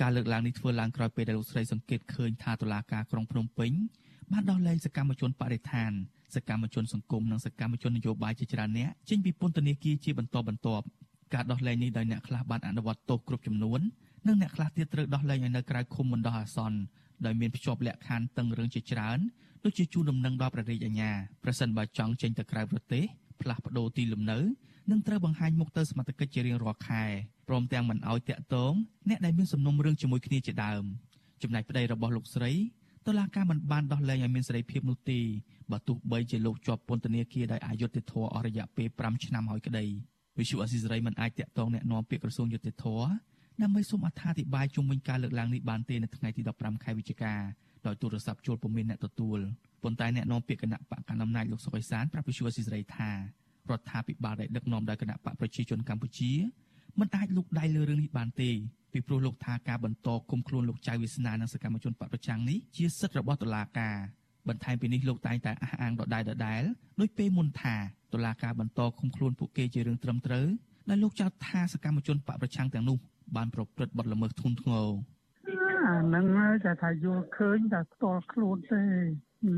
[0.00, 3.72] ការលើកឡើងនេះធ្វើឡើងក្រោយពេលដែលលោកស្រីសង្កេតឃើញថាតុលាការក្រុងភ្នំពេញ
[4.32, 5.92] បានដោះលែងសកម្មជនបរិស្ថាន
[6.34, 10.84] សកម្មជនសង្គមនិងសកម្មជននយោបាយជាច្រើនអ្នកចេញពីពន្ធនាគារជាបន្តបន្ទាប់
[11.34, 13.80] ការដោះលែងនេះដោយអ្នកខ្លះបានអនុវត្តទោសគ្រប់ចំនួន
[14.26, 16.78] និងអ្នកខ្លះទៀតត្រូវដោះលែងឲ្យនៅក្រៅឃុំបណ្ដោះអាសន្ន
[17.24, 19.18] ដោយមានភ្ជាប់លក្ខខណ្ឌតឹងរឿងជាច្រើន
[19.64, 21.10] ដូចជាជួនដំណឹងដល់ប្រទេសអាញា
[21.44, 23.04] ប្រសិនបើចង់ចេញទៅក្រៅប្រទេស
[23.40, 24.38] ផ្លាស់ប្ដូរទីលំនៅ
[24.90, 27.04] និងត្រូវបង្ហាញមុខទៅសមត្ថកិច្ចជារៀងរាល់ខែ
[27.48, 28.72] ព្រមទាំងមិនអោយតាក់ទង
[29.08, 30.84] អ្នកដែលមានសំណុំរឿងជាមួយគ្នាជាដើម
[31.42, 32.52] ចំណែកប្តីរបស់លោកស្រី
[33.07, 35.19] តុលាការមិនបានដោះលែងឲ្យមានសេរីភាពនោះទេ
[35.71, 39.85] បើទោះបីជាលោកជាប់ពន្ធនាគារដោយអយុត្តិធម៌អស់រយៈពេល5ឆ្នាំហើយក្តី
[40.39, 42.85] វិសុអស៊ីសេរីមិនអាចតាក់ទងแนะនាំពាក្យក្រសួងយុតិធធ
[43.61, 47.33] ដើម្បីសូមអត្ថាធិប្បាយជុំវិញការលើកឡើងនេះបានទេនៅថ្ងៃទី15ខែវិច្ឆិកា
[47.85, 49.39] ដោយទូរស័ព្ទជួលពុំមានអ្នកទទួល
[49.83, 53.11] ប៉ុន្តែអ្នកនាំពាក្យគណៈបកកណ្ដាលអំណាចលោកសុកអេសានប្រាប់វិសុអស៊ីសេរីថា
[53.69, 56.31] រដ្ឋាភិបាលដែលដឹកនាំដោយគណៈបកប្រជាជនកម្ពុជា
[57.00, 58.50] មិនអាចលុកដៃលើរឿងនេះបានទេ
[58.92, 63.96] ពីព្រោះលោកថាការបន្តគុំខ្លួនលោកចៅវាសនានិងសកម្មជនបកប្រឆាំងនេះជាសិទ្ធិរបស់តុលាការ
[64.48, 66.62] បន្ថែមពីនេះលោកតែងតែអះអាងដដែលដដែល
[67.00, 67.76] ដោយពេលមុនថា
[68.12, 70.46] តុលាការបន្តឃុំខ្លួនពួកគេជារឿងត្រឹមត្រូវ
[70.88, 72.98] ដែលលោកចោទថាសកម្មជនបកប្រឆាំងទាំងនោះ
[73.36, 74.88] បានប្រព្រឹត្តបទល្មើសធ្ងន់ធ្ងរ
[75.86, 76.24] អាហ្នឹង
[76.64, 78.82] តែថាយល់ឃើញតែផ្ទាល់ខ្លួនទេ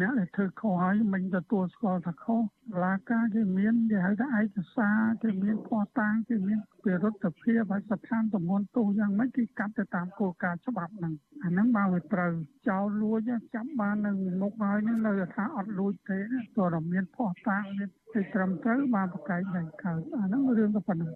[0.01, 2.40] អ្នកដែលធ្វើខុសហើយមិនទទួលស្គាល់ថាខុស
[2.85, 12.33] ឡាការគេមានគេហៅថាឯកសារគេមានភ័ស្តុតាងគេមានពិរុទ្ធភាពហើយស្ថានតំបន់ទោសយ៉ាងម៉េចគេកាត់ទៅតាមគោលការណ៍ច្បាប់ហ្នឹងអាហ្នឹងបើវាត្រូវ
[12.68, 13.20] ចោលលួច
[13.55, 14.11] ចាប់បាននៅ
[14.42, 16.18] មុខហើយនឹងនៅថាអត់លួចទេ
[16.57, 21.11] តើរមានភ័ស្តុតាងមានទីត្រឹមត្រូវបានប្រកែកដៃកើតអាហ្នឹងរឿងក៏ប៉ុណ្ណឹង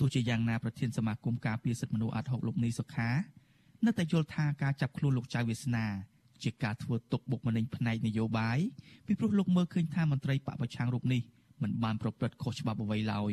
[0.00, 3.10] ទោះជាយ៉ាងណាប្រធានសមាគមការពារសិទ្ធិមនុស្សអាត់ហុកលោកនីសុខា
[3.86, 5.86] នៅតែយល់ថាការចាប់ខ្លួនលោកចៅវាសនា
[6.44, 8.58] ជាការធ្វើទុកបុកម្នេញផ្នែកនយោបាយ
[9.06, 11.22] ពីព្រោះលោកមើលឃើញថាមន្ត្រីបពប្រឆាំងរូបនេះ
[11.62, 13.32] មិនបានប្រព្រឹត្តខុសច្បាប់អ្វីឡើយ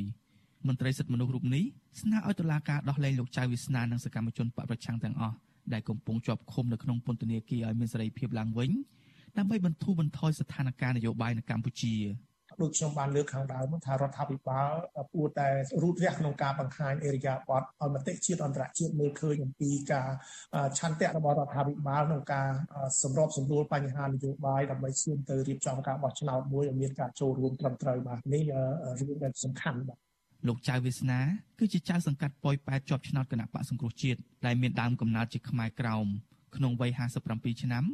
[0.68, 1.64] មន្ត្រីសិទ្ធិមនុស្សរូបនេះ
[2.02, 5.36] ស្នើឲ្យតុលាការដោះលែងលោកចៅវាសនានិងសកម្មជនបពប្រឆាំងទាំងអស់
[5.74, 8.72] ដែលកំពុងជាប់ឃុំនៅក្នុងពន្ធនាគារឲ្យមានសេរីភាពឡើងវិញ
[9.38, 11.94] ដើម្បីបន្ធូរបន្ថយស្ថានភាពនយោបាយនៅកម្ពុជា
[12.62, 14.72] ដូចខ្ញុំបានលើកខាងដើមថារដ្ឋាភិបាល
[15.14, 15.48] គួរតែ
[15.84, 20.10] រូតរះក្នុងការបង្ហាញអេរិយាបថឲ្យមតិជាតិអន្តរជាតិមើលឃើញអំពីការ
[20.80, 22.50] ឆន្ទៈរបស់រដ្ឋាភិបាលក្នុងការ
[23.02, 28.44] សម្របសម្រួលបញ្ហានយោបាយដើម្បីឈានទៅរៀបចំការបោះឆ្នោតមួយឲ្យមានការចូលរួមត្រឹមត្រូវបាទនេះ
[29.00, 30.00] រឿងដែលសំខាន់បាទ
[30.48, 31.20] លោកចៅវាសនា
[31.60, 36.08] គឺជាចៅសង្កាត់ប៉ោយប៉ែតជាប់ឆ្នោតគណៈបកសង្គ្រោះជាតិដែលមានដើមកំណើតជាខ្មែរក្រោម
[36.56, 36.92] ក្នុងវ័យ
[37.28, 37.86] 57ឆ្នាំ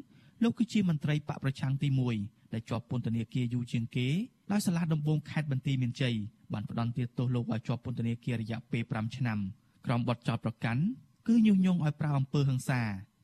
[0.43, 1.87] លោកគឺជាមន្ត្រីបកប្រឆាំងទី
[2.21, 4.07] 1ដែលជាប់ពន្ធនាគារយូរជាងគេ
[4.51, 6.15] ដោយសាលាដំបងខេត្តបន្ទាយមានជ័យ
[6.53, 9.39] បានផ្តន្ទាទោសលោកឲ្យជាប់ពន្ធនាគាររយៈពេល5ឆ្នាំ
[9.85, 10.81] ក្រោមបទចោទប្រកាន់
[11.27, 12.81] គឺញុះញង់ឲ្យប្រើអំពើហិង្សា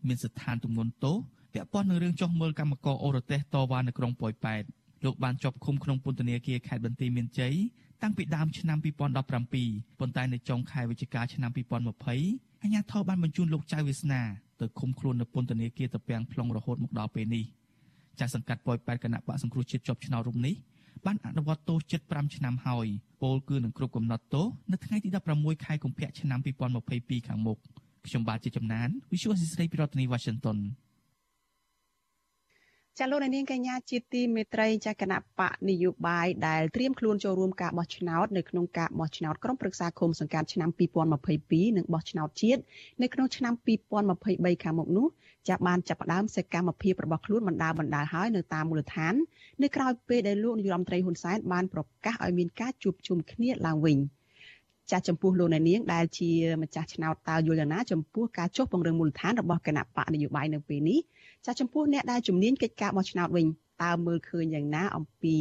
[0.08, 1.18] មានស្ថានទម្ងន់ទោស
[1.54, 4.64] ពាក់ព័ន្ធនឹងរឿងចោះមើលកម្មករអូរទេសតវ៉ានៅក្រុងប៉ោយប៉ែត
[5.06, 7.56] លោកបានជាប់ឃុំក្នុងពន្ធនាគារខេត្តបន្ទាយមានជ័យ
[8.02, 14.22] តាំងពីដើមឆ្នាំ2017ប៉ុន្តែនៅចុងខែវិច្ឆិកាឆ្នាំ2020អាជ្ញាធរបានបញ្ជូនលោកចៅវាសនា
[14.62, 17.44] ទៅឃុំខ្លួននៅពន្ធនាគារតាពាំង plong រហូតមកដល់ពេលនេះ
[18.20, 20.56] ចាស់សង្កាត់ប៉ោយប៉ែតគណៈបកសង្គ្រោះជាតិជាប់ឆ្នោតរុំនេះ
[21.06, 22.88] បានអនុវត្តទោសជិត5ឆ្នាំហើយ
[23.22, 26.40] ពលគឺនឹងគ្រប់កំណត់ទោសនៅថ្ងៃទី16ខែកុម្ភៈឆ្នាំ
[26.84, 27.58] 2022ខាងមុខ
[28.08, 30.58] ខ្ញុំបាទជាចំណាន Visual Assisray ពីរដ្ឋធានី Washington
[33.00, 40.70] ចាលោកនាងកញ្ញាជាទីមេត្រីចាគណៈបកនយោបាយដែលត្រៀមខ្លួនចូលរួមការបោះឆ្នោតនៅក្នុងការបោះឆ្នោតក្រុមប្រឹក្សាឃុំសង្កាត់ឆ្នាំ
[41.28, 42.62] 2022និងបោះឆ្នោតជាតិ
[43.02, 43.54] នៅក្នុងឆ្នាំ
[44.08, 45.08] 2023ខាងមុខនោះ
[45.50, 49.14] ចាបានចាប់ផ្ដើមសកម្មភាពរបស់ខ្លួនបណ្ដាបណ្ដាហើយនៅតាមមូលដ្ឋាន
[49.64, 53.98] នៅក្រៅពេលដែលលោកនាយរដ្ឋមន្ត្រីហ៊ុនសែនបានប្រកាសឲ្យមានការជួបជុំគ្នាឡើងវិញ
[54.92, 56.30] ចាស់ចំពោះលោកអ្នកនាងដែលជា
[56.62, 61.00] ម្ចាស់ឆ្នោតតើយល់យ៉ាងណាចំពោះការចុះពង្រឹងមូលដ្ឋានរបស់គណៈបកនយោបាយនៅពេលនេះ
[61.50, 63.48] ចាចំពោះអ្នកដែលជំនាញកិច្ចការបោះឆ្នោតវិញ
[63.84, 65.36] តើមើលឃើញយ៉ាងណាអំពី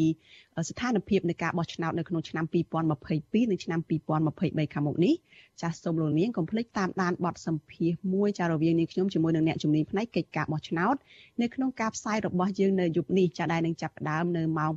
[0.69, 5.14] ស្ថានភាពនៃការបោះឆ្នោតនៅក្នុងឆ្នាំ2022និងឆ្នាំ2023ខាងមុខនេះ
[5.61, 10.97] ចាសសូមលោកនាងកុំភ្លេចតាមដានបទសម្ភាសន៍មួយចារវាងនាងខ្ញុំជាមួយនឹងអ្នកជំនាញផ្នែកកិច្ចការបោះឆ្នោត
[11.42, 14.73] នៅក្នុងការផ្សាយរបស់យើងនៅយប់នេះចាដែលនឹងចាប់ផ្ដើមនៅម៉ោង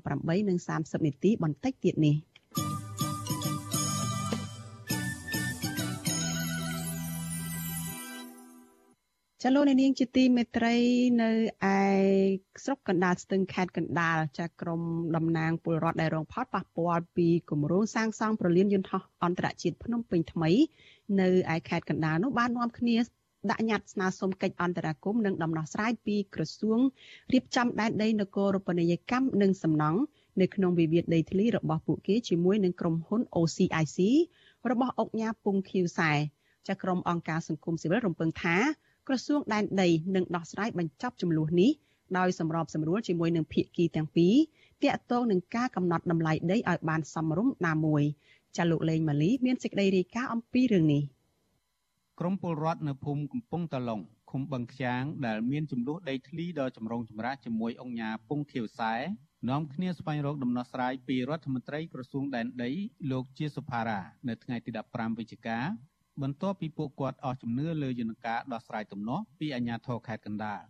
[0.50, 2.16] 8:30នាទីបន្តិចទៀតនេះ
[9.44, 10.76] ចលនានាងជាទីមេត្រី
[11.22, 11.30] នៅ
[11.76, 11.78] ឯ
[12.64, 14.82] ស្រុកកណ្ដាលស្ទឹងខេត្តកណ្ដាលចាក្រម
[15.16, 20.52] តំណាងពលរដ្ឋដែលរងផលប៉ះពាល់ពីគម្រោងសាងសង់ប្រលានយន្តហោះអន្តរជាតិភ្នំពេញថ្មី
[21.22, 22.98] នៅឯខេត្តកណ្ដាលនោះបាននាំគ្នា
[23.50, 26.80] ដាក់ញត្តិស្នើសុំកិច្ចអន្តរាគមន៍និងដំណោះស្រាយពីក្រសួង
[27.34, 30.00] រៀបចំដែនដីនគររូបនីយកម្មនិងសំណង់
[30.42, 33.98] នៅក្នុងវិវាទដីធ្លីរបស់ពួកគេជាមួយនឹងក្រុមហ៊ុន OCIC
[34.72, 36.12] របស់អង្គញាពុងខៀវសែ
[36.68, 38.58] ចាក្រុមអង្គការសង្គមស៊ីវិលរំពឹងថា
[39.10, 41.72] ក្រសួងដែនដីនឹងដោះស្រាយបញ្ចប់ចំនួននេះ
[42.18, 44.36] ដោយសម្របសម្រួលជាមួយនឹងភាគីទាំងពីរ
[44.84, 48.04] ទាក់ទងនឹងការកំណត់តម្លៃដីឲ្យបានសមរម្យណាមួយ
[48.58, 51.04] ចាលោកលេងម៉ាលីមានសេចក្តីរាយការណ៍អំពីរឿងនេះ
[52.20, 58.94] ក្រមពលរដ្ឋនៅភូមិកំពង់តឡុងឃុំបឹងខ្យាងដែលមានចំនួនដីធ្លីដ៏ចម្រុងចម្រាស់ជាមួយអង្គញាពងខៀវសែ
[59.50, 62.72] នាំគ្នាស្វែងរកដំណោះស្រាយពីរដ្ឋមន្ត្រីក្រសួងដែនដី
[63.12, 65.60] លោកជាសុផារ៉ានៅថ្ងៃទី15វិច្ឆិកា
[66.22, 70.62] បន្ទាប់ពីពួកគាត់អស់ជំនឿលើយន្តការដោះស្រាយទំនាស់ពីអាជ្ញាធរខេត្តកណ្ដាល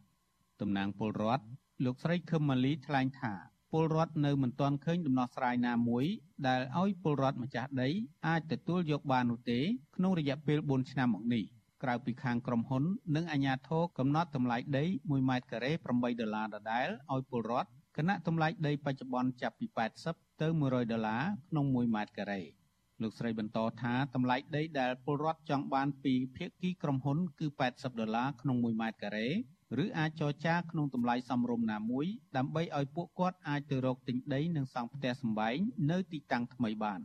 [0.61, 1.43] តំណាងពលរដ្ឋ
[1.85, 3.33] លោកស្រីខឹមម៉ាលីថ្លែងថា
[3.71, 6.05] ពលរដ្ឋនៅមិនទាន់ឃើញដំណោះស្រាយណាមួយ
[6.47, 7.89] ដែលឲ្យពលរដ្ឋម្ចាស់ដី
[8.27, 9.59] អាចទទួលយកបាននោះទេ
[9.95, 11.43] ក្នុងរយៈពេល4ឆ្នាំមកនេះ
[11.83, 12.83] ក្រៅពីខាងក្រុមហ៊ុន
[13.15, 19.65] និងអាជ្ញាធរកំណត់តម្លៃដី1ម៉ែត្រការ៉េ8ដុល្លារដដែលឲ្យពលរដ្ឋគណៈតម្លៃដីបច្ចុប្បន្នចាប់ពី
[20.03, 22.58] 80ទៅ100ដុល្លារក្នុង1ម៉ែត្រការ៉េ
[23.01, 29.27] លោកស្រីបន្តថាតម្លៃដីដែលពលរដ្ឋចង់បានពីភាគីក្រុមហ៊ុនគឺ80ដុល្លារក្នុង1ម៉ែត្រការ៉េ
[29.83, 32.05] ឬអាចចរចាក្នុងតម្លៃសមរម្យណាមួយ
[32.37, 35.57] ដើម្បីឲ្យពួកគាត់អាចទៅរកទិញដីនិងសង់ផ្ទះសម្បែង
[35.91, 36.99] នៅទីតាំងថ្មីបាន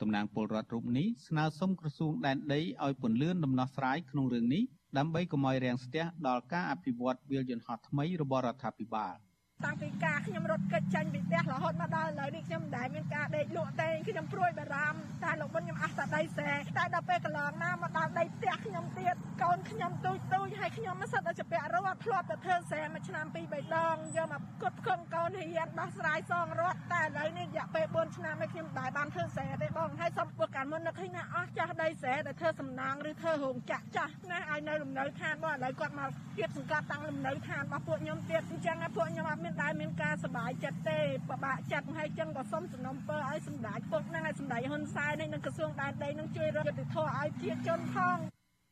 [0.00, 4.62] តំណាងពលរដ្ឋរូបនេះស្នើសុំក្រសួងដែនដីឲ្យពន្លឿនដំណោះស្រាយក្នុងរឿងនេះ
[4.98, 9.14] ដើម្បីកុំឲ្យរាំងស្ទះដល់ការអភិវឌ្ឍវាលយន្តហោះថ្មីរបស់រដ្ឋាភិបាល។
[9.64, 48.18] តាំងពីការខ្ញុំរត់កិច្ចចាញ់ពីផ្ទះរហូតមកដល់ឥឡូវនេះខ្ញុំមិនដែលមានការដេកលក់ទេខ្ញុំព្រួយបារម្ភតែលោកប៊ុនខ្ញុំអស់តែដីស្រែតែដល់ពេលកន្លងណាមកដល់ដីផ្ទះខ្ញុំទៀតកូនខ្ញុំទូចទូចហើយខ្ញុំមិនសិតតែជាពាក់រត់ធ្លាប់តែធ្វើស្រែមួយឆ្នាំពីរបីដងយកមកគត់ផ្គង់កូនរៀនដោះស្រាយសងរត់តែឥឡូវនេះរយៈពេល4ឆ្នាំហើយខ្ញុំមិនដែលបានធ្វើស្រែទេបងហើយសុំពួកកាលមុននឹកឃើញថាអស់ចាស់ដីស្រែដែលធ្វើសំណាងឬធ្វើរោងចក្រចាស់ណាឲ្យនៅលំនៅឋានបងឥឡូវគាត់មកទៀតសង្កាត់តាំងលំនៅឋានរបស់ពួកខ្ញុំទៀតអញ្ចឹងពួកខ្ញុំអត់មានដែលមានការសប្បាយចិត្តទេពិបាកចិត្តហើយចឹងក៏សូមសំណូមពរឲ្យសម្ដេចពុកនឹងឲ្យសម្ដេចហ៊ុនសែននេះនឹងក្រសួងដែនដីនឹងជួយរដ្ឋយុតិធម៌ឲ្យប្រជាជនផង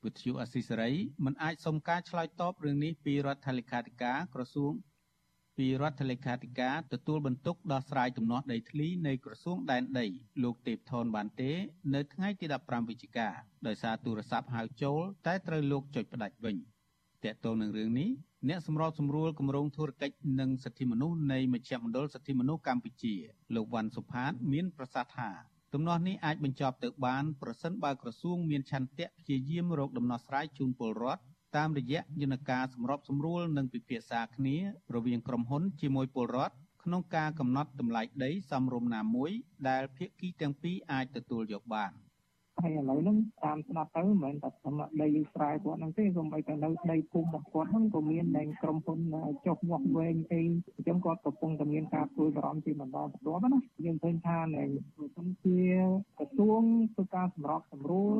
[0.05, 0.91] វិទ្យុអស៊ីសេរី
[1.25, 4.73] មិនអាចសុំការឆ្លើយតបរឿងនេះពីរដ្ឋលេខាធិការក្រសួង
[5.59, 10.07] ពីរដ្ឋលេខាធិការទទួលបន្ទុកដោះស្រាយទំនាស់ដីធ្លីនៃក្រសួងដែនដី
[10.43, 11.53] លោកទេពថនបានទេ
[11.95, 13.29] នៅថ្ងៃទី15វិច្ឆិកា
[13.67, 16.57] ដោយសារទូរស័ព្ទហៅចូល តែត្រូវលោកចុចផ្ដាច់វិញ
[17.25, 18.11] តកតងនឹងរឿងនេះ
[18.49, 23.15] អ្នកសម្របសម្រួលគម្រោងធុរកិច្ចនិងសិទ្ធិមនុស្សនៃមជ្ឈមណ្ឌលសិទ្ធិមនុស្សកម្ពុជា
[23.55, 25.31] លោកវ៉ាន់សុផាត មានប្រសាសន៍ថា
[25.73, 31.23] ទំនាស់នេះអាចបញ្ចប់ទៅបានប្រសិនបើក្រសួងមានឆន្ទៈព្យាយាមរកដំណោះស្រាយជូនពលរដ្ឋ
[31.57, 34.57] តាមរយៈយន្តការសម្របសម្រួលនិងពិភាក្សាគ្នា
[34.95, 36.55] រវាងក្រុមហ៊ុនជាមួយពលរដ្ឋ
[36.85, 39.31] ក្នុងការកំណត់តម្លៃដីសមរម្យណាមួយ
[39.69, 41.93] ដែលភាគីទាំងពីរអាចទទួលយកបាន។
[42.63, 48.99] ហើយឥឡូវហ្នឹងតាមស្ដាប់ទៅមិនមែនតែសម្រាប់ដីស្រែគាត់ហ្នឹងទេសូម្បីតែនៅដីភូមិរបស់គាត់ហ្នឹងក៏មានដែងក្រុមហ៊ុន
[49.47, 54.65] ចុះវាស់វែងទេអញ្ចឹងគាត់កំពុងតែមានការព្រួយបារម្ភជាបន្តបន្ទាប់ណាយើងឃើញថានៅ
[55.15, 55.61] ក្នុងជា
[56.19, 56.63] ក្រសួង
[56.95, 58.19] ធ្វើការសម្របសម្រួល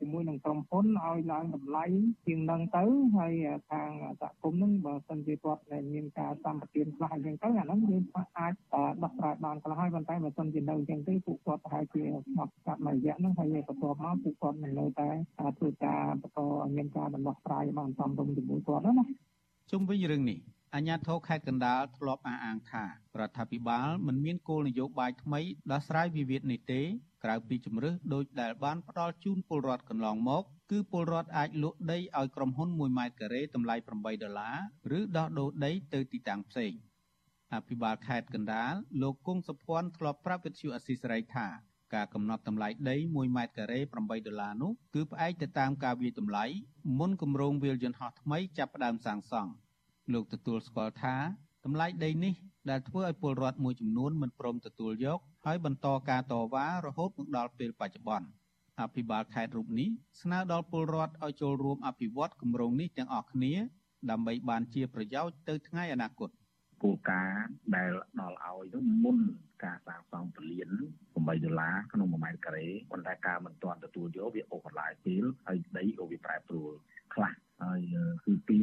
[0.00, 1.84] ជាមួយនឹងក្រុមហ៊ុនឲ្យឡើងតម្លៃ
[2.26, 2.84] ជាងនឹងទៅ
[3.16, 3.32] ហើយ
[3.70, 8.02] ខាងសហគមន៍ហ្នឹងបើសិនជាគាត់មានការសម្បទានខ្លះអញ្ចឹងទៅអាហ្នឹងយើង
[8.38, 8.54] អាច
[9.02, 15.08] ដោះស្រាយបានខ្លះហើយប៉ុន្តែបើសិនជានៅអញ្ចឹងទេពួកគាត់ប្រហែលជាស្ងប់ស្ងាត់មួយរយៈហ្នឹងហើយបន្ទាប់មកពួកគាត់នៅតែ
[15.58, 16.40] ធ្វើការបន្ត
[16.76, 19.04] មានការដំណោះស្រាយបានសំរុំជាមួយគាត់ណា
[19.70, 20.38] ជុំវិញរឿងនេះ
[20.74, 22.88] អាជ្ញាធរខេត្តកណ្ដាលធ្លាប់អះអាងថារ
[23.28, 25.40] ដ្ឋាភិបាលមិនមានគោលនយោបាយថ្មី
[25.72, 26.80] ដោះស្រាយវិវាទនេះទេ
[27.24, 34.50] ក្រៅពីជំរឹះដោយដែលបានផ្ដល់ជូនពលរដ្ឋកន្លងមកគឺពលរដ្ឋអាចលក់ដីឲ្យក្រុមហ៊ុន1ម៉ែត្រការ៉េតម្លៃ8ដុល្លា
[34.92, 36.72] រឬដោះដូរដីទៅទីតាំងផ្សេង
[37.54, 41.46] អភិបាលខេត្តកណ្ដាលលោកគង់សុភ័ណ្ឌធ្លាប់ប្រាប់វិទ្យុអស៊ីសេរីថា
[41.94, 46.44] ការកំណត់តម្លៃដី1ម៉ែត្រការ៉េ8ដុល្លារនោះគឺផ្អែកទៅតាមការវាយតម្លៃ
[46.98, 49.50] មុនគម្រោងវាលយន្តហោះថ្មីចាប់ផ្ដើមសាងសង់
[50.12, 51.16] លោកទទួលស្គាល់ថា
[51.64, 52.34] តម្លៃដីនេះ
[52.70, 58.28] ដែលធ្វើឲ្យពលរដ្ឋមួយចំនួនមិនព្រមទទួលយកហើយបន្តការតវ៉ារហូតមកដល់ពេលបច្ចុប្បន្ន
[58.80, 59.88] អភិបាលខេត្តរូបនេះ
[60.20, 63.54] ស្នើដល់ពលរដ្ឋឲ្យចូលរួមអភិវឌ្ឍគម្រោងនេះទាំងអស់គ្នា
[64.10, 66.30] ដើម្បីបានជាប្រយោជន៍ទៅថ្ងៃអនាគត
[66.82, 67.44] គោលការណ៍
[67.74, 69.18] ដែលដល់ឲ្យនោះមុន
[69.64, 70.70] ការសាងសង់ពលាន
[71.02, 76.72] 8ដុល្លារក្នុង1ម៉ែត្រការ៉េប៉ុន្តែការមិនទាន់ទទួលយកវាអូសបន្លាយពេលហើយដីក៏វាប្រែប្រួល
[77.14, 77.80] ខ្លះហើយ
[78.26, 78.60] គឺពី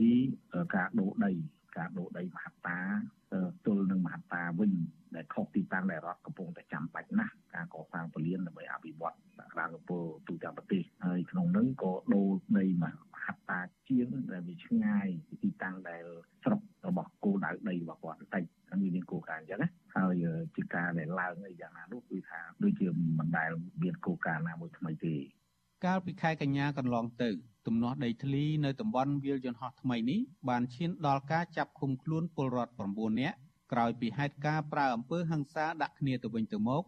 [0.76, 1.32] ការដូរដី
[1.78, 2.80] ការដូរដីមហត្តា
[3.66, 4.74] ទល់នឹងមហត្តាវិញ
[5.16, 9.16] ដែលខុសទីតាំងដែលរដ្ឋកំពុងតែចាំបាច់ណាស់ការកសាងពលានដើម្បីអភិវឌ្ឍ
[9.54, 12.30] ក្រានកំពូលទូទាំងប្រទេសហើយក្នុងនោះក៏ដូរ
[12.60, 12.86] ដីម
[13.26, 16.04] ហត្តាជាងដែលវាឆ្ងាយពីទីតាំងដែល
[16.44, 22.88] ស្រុករបស់គោលដៅដីរបស់គាត់បន្តិចហើយមានគោលការណ៍អញ្ចឹងណាហើយជាការដែលឡើងអីយ៉ាងណានោះគឺថាដូចជា
[23.20, 23.50] មិនដែល
[23.84, 25.16] មានគោលការណ៍ណាមួយថ្មីទេ
[25.86, 27.30] កាលពីខែកញ្ញាកន្លងទៅ
[27.68, 33.38] ទំនាស់ដីធ្លីនៅតំបន់វាលយន្តហោះថ្មីនេះបានឈានដល់ការចាប់ឃុំខ្លួនពលរដ្ឋ9នាក់
[33.72, 36.84] ក្រោយពីហេតុការណ៍ប្រើអំពើហិង្សាដាក់គ្នាទៅវិញទៅមក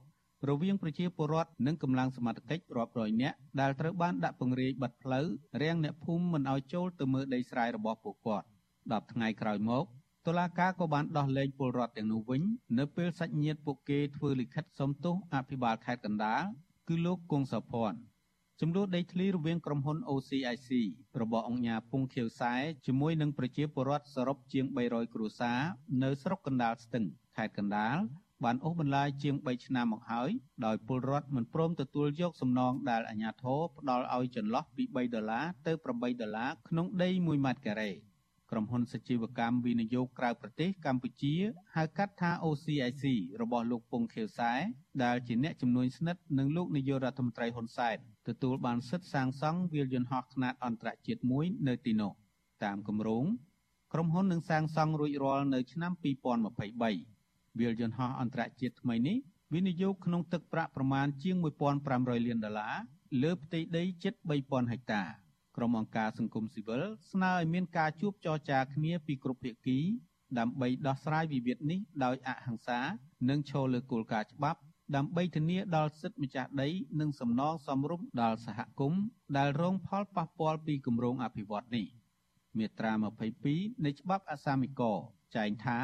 [0.49, 5.25] រវាងប្រជាពលរដ្ឋនិងកម្លាំងសមត្ថកិច្ចរាប់រយនាក់ដែលត្រូវបានដាក់ពង្រាយបិទផ្លូវ
[5.62, 8.45] រាំងអ្នកភូមិមិនឲ្យចូលទៅមើលដីស្រែរបស់ពួកគាត់
[8.79, 9.86] 10ថ្ងៃក្រោយមក
[10.27, 12.41] តុលាការក៏បានដោះលែងពលរដ្ឋទាំងនោះវិញ
[12.79, 16.43] នៅពេលសាច់ញាតិពួកគេធ្វើលិខិតសុំទោសអភិបាលខេត្តកណ្ដាល
[16.88, 18.12] គឺលោកគង់សុភ័ណ្ឌ
[18.62, 20.70] ចំនួនដីធ្លីរវាងក្រុមហ៊ុន OCIC
[21.22, 22.54] របស់អង្គការពងខៀវសែ
[22.86, 25.60] ជាមួយនឹងប្រជាពលរដ្ឋសរុបជាង300គ្រួសារ
[26.04, 27.06] នៅស្រុកកណ្ដាលស្ទឹង
[27.38, 27.98] ខេត្តកណ្ដាល
[28.44, 30.30] បានអូសបន្លាយជាង3ឆ្នាំមកហើយ
[30.66, 37.92] ដោយពលរដ្ឋមិនព្រមទទួលយកសំណងដែលអាជ្ញាធរផ្ដល់ឲ្យចន្លោះពី3ដុល្លារទៅ8ដុល្លារក្នុងដី1ម៉ែត្រការ៉េ
[38.56, 41.34] ក្រុមហ៊ុនសជីវកម្មវិនិយោគក្រៅប្រទេសកម្ពុជា
[41.76, 43.04] ហៅកាត់ថា OCIC
[43.42, 44.52] របស់លោកពងខៀវសែ
[45.04, 52.12] ដែលជាអ្នកជំនួយស្និទ្ធនឹងលោកនាយករដ្ឋមន្ត្រីហ៊ុនសែនទទួលបានសិទ្ធិសាងសង់វាលយន្តហោះខ្នាតអន្តរជាតិមួយនៅទីនោះ
[52.63, 53.26] តាមគម្រោង
[53.94, 59.18] ក្រុមហ៊ុននឹងសាងសង់រួចរាល់នៅឆ្នាំ2023វាលយន្តហោះអន្តរជាតិថ្មីនេះ
[59.54, 61.36] វិនិយោគក្នុងទឹកប្រាក់ប្រមាណជាង
[61.82, 62.76] 1500លានដុល្លារ
[63.24, 64.13] លើផ្ទៃដីជិត
[64.44, 65.22] 3000ហិកតា
[65.58, 69.80] ក្រុមអង្គការសង្គមស៊ីវិលស្នើឲ្យមានការជួបចរចាគ្នាពីគ្រប់ភាគី
[70.39, 72.80] ដើម្បីដោះស្រាយវិវាទនេះដោយអហិង្សា
[73.30, 74.60] និងឈលលើគោលការណ៍ច្បាប់
[74.96, 79.04] ដើម្បីធានាដល់សិទ្ធិម្ចាស់ដី និងសំណងសមរម្យដល់សហគមន៍
[79.38, 81.86] ដែលរងផលប៉ះពាល់ពីគម្រោងអភិវឌ្ឍនេះ
[82.58, 82.92] មាត្រា
[83.39, 84.82] 22នៃច្បាប់អសាមិក
[85.36, 85.78] ចែងថា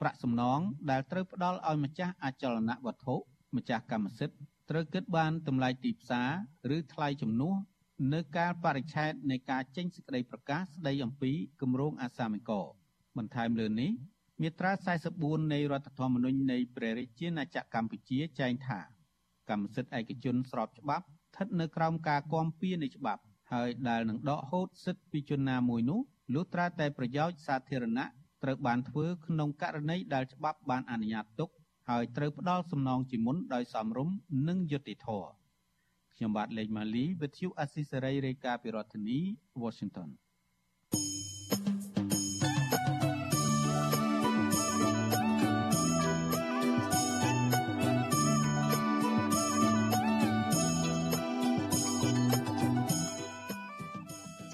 [0.00, 3.14] ប្រាក់សំណងដែលត្រូវផ្ដល់ឲ្យម្ចាស់អចលនវត្ថុ
[3.56, 4.36] ម្ចាស់កម្មសិទ្ធិ
[4.70, 6.22] ត្រូវគិតបានតម្លៃទីផ្សា
[6.70, 7.54] រឬថ្លៃជំនួស
[8.10, 12.50] នៅកាលបរិច្ឆេទនៃការចេញសេចក្តីប្រកាសស្តីអំពីគម្រោងអាសាមិក
[13.16, 13.90] បន្ថែមលើនេះ
[14.42, 14.72] មាត្រា
[15.12, 18.80] 44នៃរដ្ឋធម្មនុញ្ញនៃព្រះរាជាណាចក្រកម្ពុជាចែងថា
[19.50, 26.00] កម្មសិទ្ធិឯកជនស្របច្បាប់ស្ថិតនៅក្រោមការគាំពៀនៃច្បាប់ហើយដែលនឹងដកហូតសិទ្ធិពីជនណាមួយនោះ
[26.34, 28.06] លុះត្រាតែប្រយោជន៍សាធារណៈ
[28.42, 31.50] ត្រូវបានធ្វើក្នុងករណីដែលច្បាប់បានអនុញ្ញាតទុក
[31.90, 34.14] ហើយត្រូវផ្ដល់សំណងជាមុនដោយសមរម្យ
[34.48, 35.41] និងយុត្តិធម៌
[36.16, 39.18] ខ្ញុំបាទលេងម៉ាលីវិទ្យុអស៊ីសេរីរាយការណ៍ពីរដ្ឋធានី
[39.62, 40.10] Washington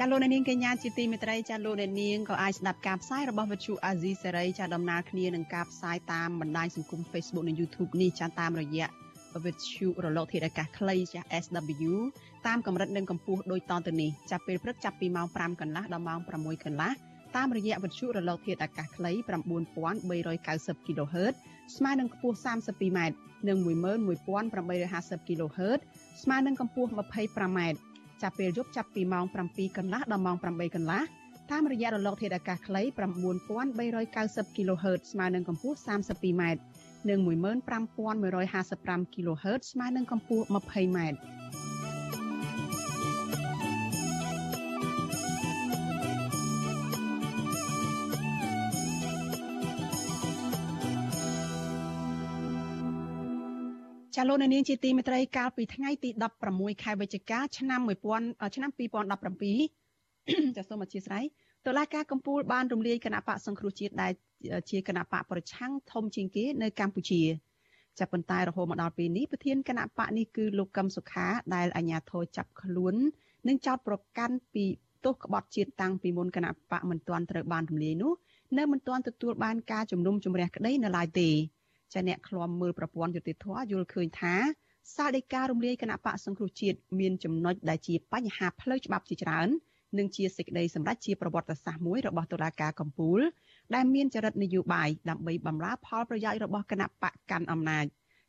[0.01, 8.89] ចាលោកនាងកញ្ញាជាទីមេត្រីចាលោកនាងក៏អាចស្ដាប់ការផ្សាយរបស់វិទ្យុអាស៊ីសេរីចាដំណើរគ្នានឹងការផ្សាយតាមបណ្ដាញសង្គម Facebook និង YouTube នេះចាតាមរយៈ
[9.45, 11.93] វិទ្យុរលកធាតុអាកាសខ្លីចា SW
[12.47, 16.91] តាមកម្រិតនិងកម្ពស់ដូចតទៅនេះចាប់ពេលព្រឹកចាប់ពីម៉ោង5កន្លះដល់ម៉ោង6កន្លះ
[17.37, 21.35] តាមរយៈវិទ្យុរលកធាតុអាកាសខ្លី9390 kHz
[21.77, 22.99] ស្មើនឹងកម្ពស់ 32m
[23.49, 25.81] និង11850 kHz
[26.23, 27.61] ស្មើនឹងកម្ពស់ 25m
[28.23, 31.03] ចាប់ពេលយប់ចាប់ពីម៉ោង7កន្លះដល់ម៉ោង8កន្លះ
[31.51, 32.83] តាមរយៈរលកធាតុអាកាសខ្លី
[33.49, 36.43] 9390 kHz ស្មើនឹងកម្ពស់ 32m
[37.11, 40.99] និង15155 kHz ស្មើនឹងកម្ពស់ 20m
[54.21, 56.11] ចាលោកនាងជាទីមេត្រីកាលពីថ្ងៃទី
[56.47, 57.81] 16ខែវិច្ឆិកាឆ្នាំ
[58.17, 61.25] 1000ឆ្នាំ2017ចាសូមអធិស្ឋាន
[61.67, 64.13] តុលាការកំពូលបានរំលាយគណៈបកសង្គ្រោះជាតិដែល
[64.71, 67.23] ជាគណៈបកប្រឆាំងធំជាងគេនៅកម្ពុជា
[67.99, 72.95] ចាប់ប៉ុន្តែរហូតមកដល់ពេលនេះប្រធានគណៈបកនេះគឺលោកកឹមសុខាដែលអាជ្ញាធរចាប់ខ្លួន
[73.49, 74.65] និងចោទប្រកាន់ពី
[75.05, 78.13] ទោសក្បត់ជាតិតាំងពីមុនគណៈបកមិនទាន់ត្រូវបានរំលាយនោះ
[78.59, 81.31] នៅមិនទាន់ទទួលបានការជំនុំជម្រះក្តីនៅឡើយទេ
[81.93, 84.35] ចាអ្នកឃ្លាំមើលប្រព័ន្ធយុតិធធយល់ឃើញថា
[84.95, 89.49] សាលដីការំលាយគណៈបកសង្គ្រោះជាតិមានចំណុចដែលជាបញ្ហាផ្លូវច្បាប់ជាច្រើន
[89.99, 93.21] និងជាសេចក្តីសម្រេចជាប្រវត្តិសាស្ត្រមួយរបស់តុលាការកំពូល
[93.75, 97.85] ដែលមានចរិតនយោបាយដើម្បីបម្រើផលប្រយោជន៍របស់គណៈបកកាន់អំណាច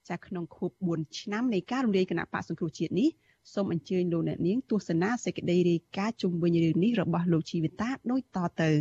[0.10, 3.10] ចាក្នុងខួប4ឆ្នាំនៃការរំលាយគណៈបកសង្គ្រោះជាតិនេះ
[3.54, 8.72] សូមអញ្ជើញលោកអ្នកនាងទស្សនាសេចក្តីរាយការណ៍ជុំវិញរឿងនេះរបស់លោកជីវិតាដូចតទៅ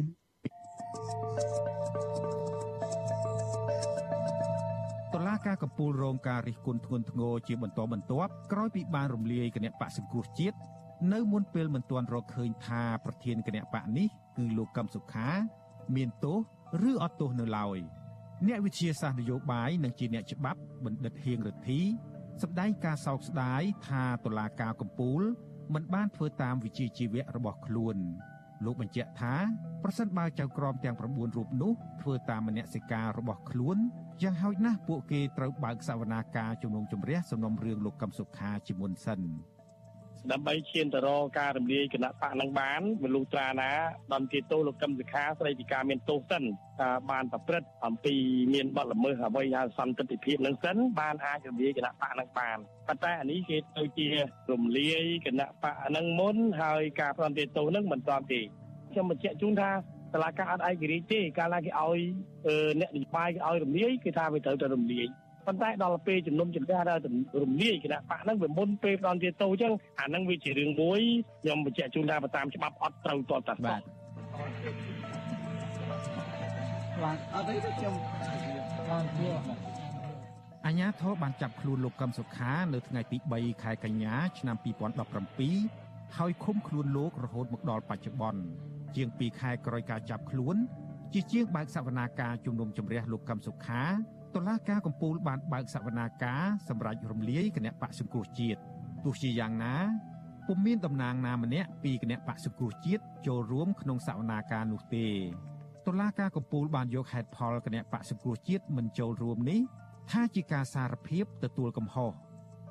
[5.14, 10.56] តុលាការកំពូលរងការរិះគន់ធ្ងន់ធ្ងរជាបន្តបន្ទាប់ក្រោយពីបានរំលាយគណៈបកសង្គ្រោះជាតិ
[11.12, 15.28] នៅមុនពេលមិនទាន់រកឃើញថាប្រធានគណៈបកនេះគឺលោកកឹមសុខា
[15.96, 16.38] មានទោស
[16.88, 17.78] ឬអត់ទោសនៅឡើយ
[18.46, 21.80] អ្នកវិទ្យាសាស្ត្រនយោបាយនិងជាអ្នកច្បាប់បណ្ឌិតហៀងរិទ្ធី
[22.42, 25.22] សម្ដែងការសោកស្ដាយថាតុលាការកំពូល
[25.74, 27.96] មិនបានធ្វើតាមវិជាជីវៈរបស់ខ្លួន
[28.64, 29.34] លោកបញ្ជាក់ថា
[29.82, 31.02] ប្រសិនបើចៅក្រមទាំង9
[31.36, 33.78] រូបនោះធ្វើតាមមនសិការរបស់ខ្លួន
[34.22, 39.20] យ៉ាងហោចណាស់ពួកគេត្រូវបើកសវនាការជំនុំជម្រះសំណុំរឿងលោកកឹមសុខាជាមុនសិន
[40.32, 43.70] ដើម្បីឈានទៅរកការរំលាយគណៈបកនឹងបានវាលុត្រាណា
[44.12, 46.44] ដំទីតោលោកកឹមសុខាស្ដីពីការមានទោសសិន
[46.80, 48.14] ថាបានប្រព្រឹត្តអំពី
[48.54, 52.58] មានបទល្មើសអ្វីហៅសន្តិភាពនឹងសិនបានអាចរំលាយគណៈបកនឹងបាន
[52.88, 54.06] ប៉ុន្តែអានេះគេទៅជា
[54.52, 58.40] រំលាយគណៈបកនឹងមុនហើយការប្រំទាទោសនឹងមិនទាន់ទេ
[58.92, 59.70] ខ្ញុំបញ្ជាក់ជូនថា
[60.14, 62.00] តឡាការអត់ឯករាជ្យទេកាលណាគេឲ្យ
[62.80, 65.08] អ្នកនយោបាយគេឲ្យរំលាយគឺថាវាត្រូវតែរំលាយ
[65.48, 67.02] ប៉ុន្តែដល់ពេលជំនុំជម្រះដល់
[67.42, 71.00] រំលាយគណៈបកហ្នឹងវាមុនពេលផ្ដន់ទាតោអញ្ចឹងអាហ្នឹងវាជារឿងមួយ
[71.42, 73.80] ខ្ញុំបញ្ជាក់ជូនថាតាមច្បាប់អត់ត្រូវតតតាបាទ
[77.02, 77.94] បាទអត់ទេខ្ញុំ
[78.90, 79.30] បានធ្វើ
[80.66, 84.56] អញ្ញាធរបានចាប់ខ្លួនលោកកឹមសុខានៅថ្ងៃទី3ខែកញ្ញាឆ្នាំ
[85.36, 88.42] 2017ហើយឃុំខ្លួនលោករហូតមកដល់បច្ចុប្បន្ន
[88.96, 90.56] ជាង2ខែក្រោយការចាប់ខ្លួន
[91.12, 93.82] ជាជាងបើកសវនាការជំនុំជម្រះលោកកឹមសុខា
[94.38, 98.60] តុលាការកំពូលបានបើកសវនាការសម្រាប់រំលាយគណៈបកសង្គ្រោះជាតិ
[99.04, 99.74] ទោះជាយ៉ាងណា
[100.46, 105.08] ពុំមានតំណាងណាម្នាក់ពីគណៈបកសង្គ្រោះជាតិចូលរួមក្នុងសវនាការនោះទេ
[105.86, 109.60] តុលាការកំពូលបានយកហេតុផលគណៈបកសង្គ្រោះជាតិមិនចូលរួមនេះ
[110.10, 112.12] ថាជាការសារភាពទទួលកំហុស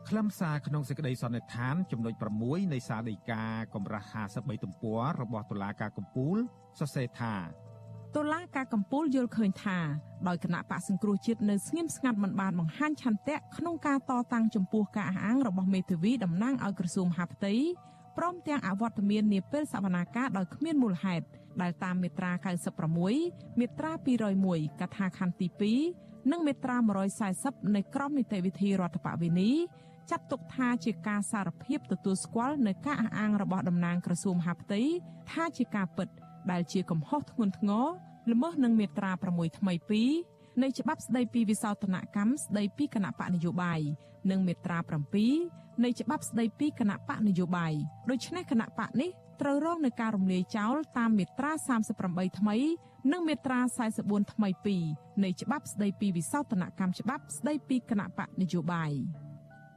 [0.10, 2.14] ខ្លឹមសារក្នុងសេចក្តីសន្និដ្ឋានចំណុច
[2.44, 3.44] 6នៃសារដីកា
[3.76, 6.38] កម្រាស់53ទំព័ររបស់តុលាការកំពូល
[6.80, 7.36] សរសេរថា
[8.16, 9.78] តុលាការកំពូលយល់ឃើញថា
[10.28, 17.54] ដោយគណៈបកសង្គ្រោះជាតិនៅស្ងៀមស្ងាត់មិនបានបង្ហាញឆន្ទៈក្នុងការតតាំងចំពោះការអះអាងរបស់មេធាវីតំណាងឲ្យក្រសួងហាផ្ទៃ
[18.18, 21.26] ព្រមទាំងអវត្តមាននាពេលសវនាការដោយគ្មានមូលហេតុ
[21.62, 22.32] ដែលតាមមាត្រា
[22.96, 23.92] 96មាត្រា
[24.36, 26.78] 201កថាខណ្ឌទី2និងមាត្រា
[27.26, 29.52] 140នៃក្រមនីតិវិធីរដ្ឋបវេនី
[30.10, 34.82] ចាត់ទុកថាជាការសារភាពទទួលស្គាល់នៅការអះអាងរបស់តំណាងក្រសួងមហាផ្ទៃ
[35.32, 36.08] ថាជាការពិត
[36.52, 37.88] ដែលជាកំហុសធ្ងន់ធ្ងរ
[38.32, 39.74] ល្មើសនឹងមាត្រា6ថ្មី
[40.18, 43.80] 2នៃច្បាប់ស្តីពីវិសោធនកម្មស្តីពីគណៈបកនយោបាយ
[44.32, 44.80] និងមាត្រា
[45.30, 47.74] 7នៃច្បាប់ស្តីពីគណៈបកនយោបាយ
[48.10, 49.10] ដូច្នេះគណៈបកនេះ
[49.42, 51.52] ត្រូវរងនឹងការរំលាយចោលតាមមាត្រា
[51.96, 52.58] 38ថ្មី
[53.12, 53.60] និងមាត្រា
[53.98, 54.50] 44ថ្មី
[54.88, 58.92] 2នៃច្បាប់ស្តីពីវិសោធនកម្មច្បាប់ស្តីពីគណៈបកនយោបាយ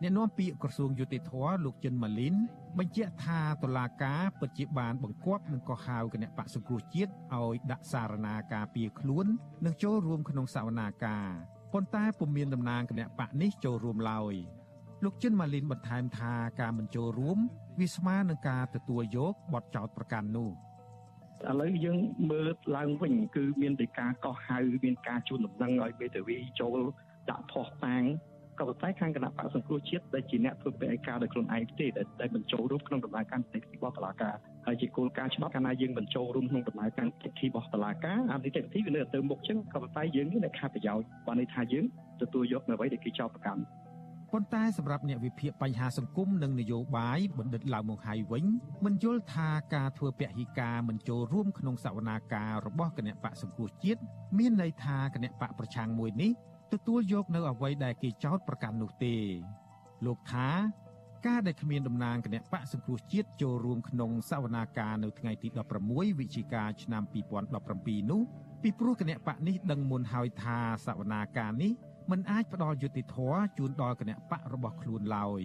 [0.02, 1.32] អ្នកនាំពាក្យក្រសួងយុតិធធ
[1.64, 2.34] លោកចិនម៉ាលីន
[2.78, 9.26] បញ្ជាក់ថាតុលាការពិតជាបានបង្គាប់និងកោះហៅគណៈបកសង្គ្រោះជាតិឲ្យដាក់សារណាការពារខ្លួន
[9.64, 11.26] និងចូលរួមក្នុងសវនាការ
[11.72, 14.34] ប៉ុន្តែពុំមានតំណាងគណៈបកនេះចូលរួមឡើយ
[15.04, 17.38] លោកចិនម៉ាលីនបន្ថែមថាការមិនចូលរួម
[17.80, 20.50] វាស្មើនឹងការទទួលយកបទចោទប្រកាន់នោះ
[21.48, 21.98] ឥឡូវយើង
[22.30, 26.78] មើលឡើងវិញគឺមានតែការកោះហៅមានការជូនដំណឹងឲ្យមេធាវីចូល
[27.30, 28.04] ដាក់ផុសតាង
[28.60, 31.86] ក៏ប៉ុន្តែខាងគណៈបកសង្គ្រោះជាតិដែលជាអ្នកធ្វើពាក្យឯកាដោយខ្លួនឯងទេ
[32.20, 34.34] ដែលបញ្ចូលរួមក្នុងដំណើរការនីតិវិធីរបស់តុលាការ
[34.66, 41.84] ហើយជាគោលការណ៍ច្បាប់កាលណាយើងបញ្ចូលរួមក្នុងដំណើរការនីតិវិធីរបស់តុលាការអានីតិវិធីវានៅទៅមុខចឹងក៏ប៉ុន្តែយើងនៅខាតប្រយោជន៍បានន័យថាយើង
[42.22, 43.62] ទទួលយកនៅអ្វីដែលគេចោទប្រកាន់
[44.32, 48.44] ប៉ុន្តែសម្រាប់អ្នកវិភាគបញ្ហាសង្គមនិងនយោបាយបណ្ឌិតឡាវមកហៃវិញ
[48.84, 54.00] មិនយល់ថាការធ្វើពហិការមិនចូលរួមក្នុងសវនាការរបស់គណៈបកសង្គ្រោះជាតិ
[54.38, 56.30] មានន័យថាគណៈបកប្រឆាំងមួយនេះ
[56.72, 59.16] ទទួលយកនៅអ្វីដែលគេចោទប្រកាន់នោះទេ
[60.06, 60.48] លោកថា
[61.26, 65.48] ការដែលគ្មានតំណាងគណៈបកសង្គ្រោះជាតិចូលរួមក្នុងសវនាការនៅថ្ងៃទី
[65.84, 67.02] 16វិច្ឆិកាឆ្នាំ
[67.56, 68.22] 2017នោះ
[68.62, 71.72] ពីព្រោះគណៈបកនេះដឹងមុនហើយថាសវនាការនេះ
[72.10, 75.42] មិនអាចផ្ដល់យុត្តិធម៌ជូនដល់គណៈបករបស់ខ្លួនឡើយ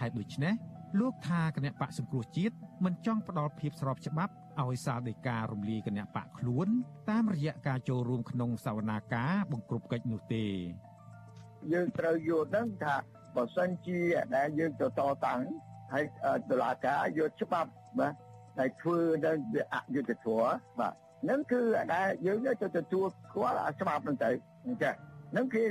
[0.00, 0.54] ហេតុដូច្នេះ
[0.98, 6.68] លោកថាគណៈបកសង្គ្រោះជាតិមិនចង់ផ្ដល់ភាពស្របច្បាប់ឲ្យសាលដីការំលាយគណៈបកខ្លួន
[7.10, 10.46] តាមរយៈការចូលរួមក្នុងសវនាការបង្ក្រប់កិច្ចនោះទេ
[11.72, 12.96] យើងត្រូវយល់ដឹងថា
[13.36, 14.00] បើសិនជា
[14.36, 15.40] ដែលយើងទៅតតាំង
[15.92, 16.04] ហើយ
[16.50, 18.14] តុលាការយកច្បាប់បាទ
[18.58, 20.94] ហើយធ្វើនៅវាអយុត្តិធម៌បាទ
[21.30, 21.60] នឹងគឺ
[21.94, 24.30] ដែលយើងទៅទទួលស្គាល់ច្បាប់ហ្នឹងទៅ
[24.66, 24.94] អញ្ចឹង
[25.36, 25.62] នឹងគេ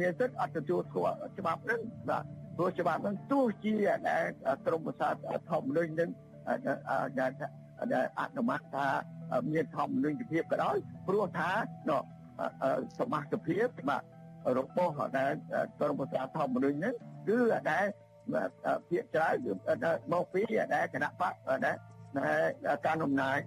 [0.00, 2.24] មានសិទ្ធិអត់ទទួលស្គាល់ច្បាប់ហ្នឹងបាទ
[2.56, 3.74] ព្រោះច្បាប់ហ្នឹងទោះជា
[4.08, 4.24] ដែល
[4.66, 5.14] ក្រមប្រសាទ
[5.50, 6.10] ធម្មនុញ្ញនឹង
[7.20, 8.86] ដែលអនុម័តថា
[9.52, 10.76] មានធម្មនុញ្ញភាពក៏ដោយ
[11.08, 11.50] ព្រោះថា
[12.98, 14.02] សមាជិកភាពបាទ
[14.58, 15.32] របស់ដែល
[15.80, 16.94] ក្រមប្រសាធម្មនុញ្ញហ្នឹង
[17.28, 17.38] គឺ
[17.70, 17.86] ដែល
[18.88, 19.36] ភាកច្រើន
[20.12, 20.42] មកពី
[20.74, 21.34] ដែលគណៈបក
[21.64, 21.76] ដែល
[22.86, 23.38] ការអំណាច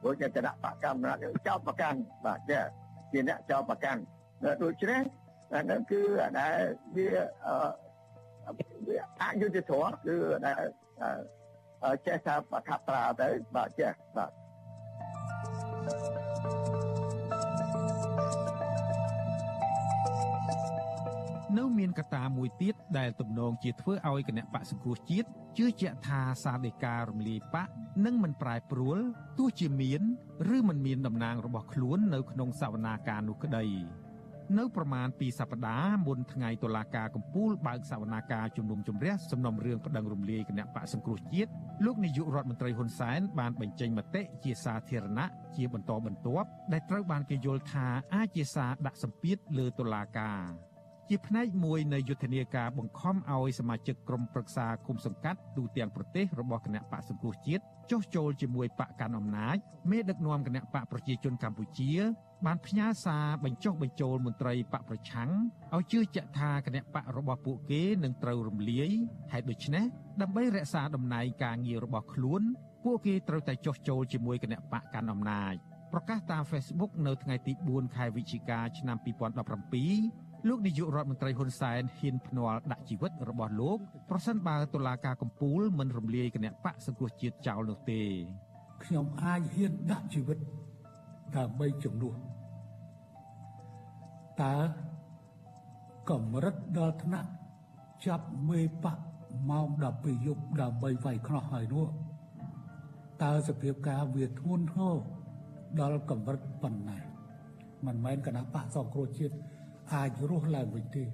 [0.00, 1.12] ព្រោះជាគណៈបកកម្មណា
[1.46, 2.40] ចោតប្រកាន់បាទ
[3.12, 4.00] ជាអ្នកចោតប្រកាន់
[4.62, 5.02] ដូច្នេះ
[5.54, 6.00] អាហ្នឹងគឺ
[6.40, 6.56] ដែល
[6.96, 7.08] វា
[8.88, 10.16] វាអយុត្តិធម៌គឺ
[10.46, 10.64] ដែល
[12.06, 14.30] ចេះថាបកប្រាទៅបាទចេះបាទ
[21.58, 25.28] នៅមានកត្តាមួយទៀតដែលទំនងជាធ្វើឲ្យគណៈបកសង្គ្រោះជាតិ
[25.58, 27.68] ជឿជាក់ថាសាលដីការរំលាយបក
[28.04, 28.98] នឹងមិនប្រែប្រួល
[29.38, 30.00] ទោះជាមាន
[30.56, 33.64] ឬមិនមានតំណាងរបស់ខ្លួននៅក្នុងសវនាការនោះក្តី
[34.58, 41.50] នៅប្រមាណ2សប្តាហ៍មុនថ្ងៃតុលាការកំពូលបើកសវនាការជំនុំជម្រះសំណុំរឿងប្តឹងរំលាយគណៈបកសង្គ្រោះជាតិ
[41.84, 45.26] លោកនាយករដ្ឋមន្ត្រីហ៊ុនសែនបានបញ្ចេញមតិជាសាធារណៈ
[45.56, 50.75] ជាបន្តបន្ទាប់ដែលត្រូវបានគេយល់ថាអាចជាសារដាក់សម្ពាធលើតុលាការ
[51.08, 59.56] ជាផ្នែកមួយនៃយុទ្ធនាការបង្ខំឲ្យសមាជិកក្រុមប្រឹក្សាគុំសង្កាត់ទូទាំងប្រទេសរបស់គណៈបកសង្គ្រោះជាតិចុះចូលជាមួយបកកាន់អំណាច
[59.90, 61.92] មេដឹកនាំគណៈបកប្រជាជនកម្ពុជា
[62.46, 65.30] បានផ្ញើសារបញ្ចុះបញ្ចូលមន្ត្រីបកប្រឆាំង
[65.74, 68.90] ឲ្យជឿជាក់ថាគណៈបករបស់ពួកគេនឹងត្រូវរំលាយ
[69.32, 69.84] ហេតុដូច្នេះ
[70.20, 72.42] ដើម្បីរក្សាតំណែងការងាររបស់ខ្លួន
[72.84, 75.54] ពួកគេត្រូវតែចុះចូលជាមួយគណៈបកកាន់អំណាច
[75.92, 83.78] ប្រកាសតាម Facebook នៅថ្ងៃទី4ខែវិច្ឆិកាឆ្នាំ2017 លោកនាយករដ្ឋមន្ត្រីហ៊ុនសែនហ៊ានភ្នាល់ដាក់ជីវិតរបស់លោក
[84.10, 88.02] ប្រសិនបើតុលាការកំពូលមិនរំលាយគណៈបកសង្គ្រោះជាតិចោលនោះទេ
[88.84, 90.38] ខ្ញុំអាចហ៊ានដាក់ជីវិត
[91.36, 92.14] ដើម្បីជំនួស
[94.42, 94.56] តើ
[96.10, 97.30] កម្រិតដល់ថ្នាក់
[98.06, 98.98] ចាប់មេបក
[99.50, 99.66] ម៉ោង
[99.96, 101.86] 12យប់ដើម្បីវាយខ្នោះហើយនោះ
[103.22, 104.96] តើសភាពការវាធ្ងន់ធ្ងរ
[105.80, 106.98] ដល់កម្រិតប៉ុណ្ណា
[107.86, 109.34] មិនមែនគណៈបកសង្គ្រោះជាតិ
[109.94, 111.04] អាចរស់ឡើងវិញទេ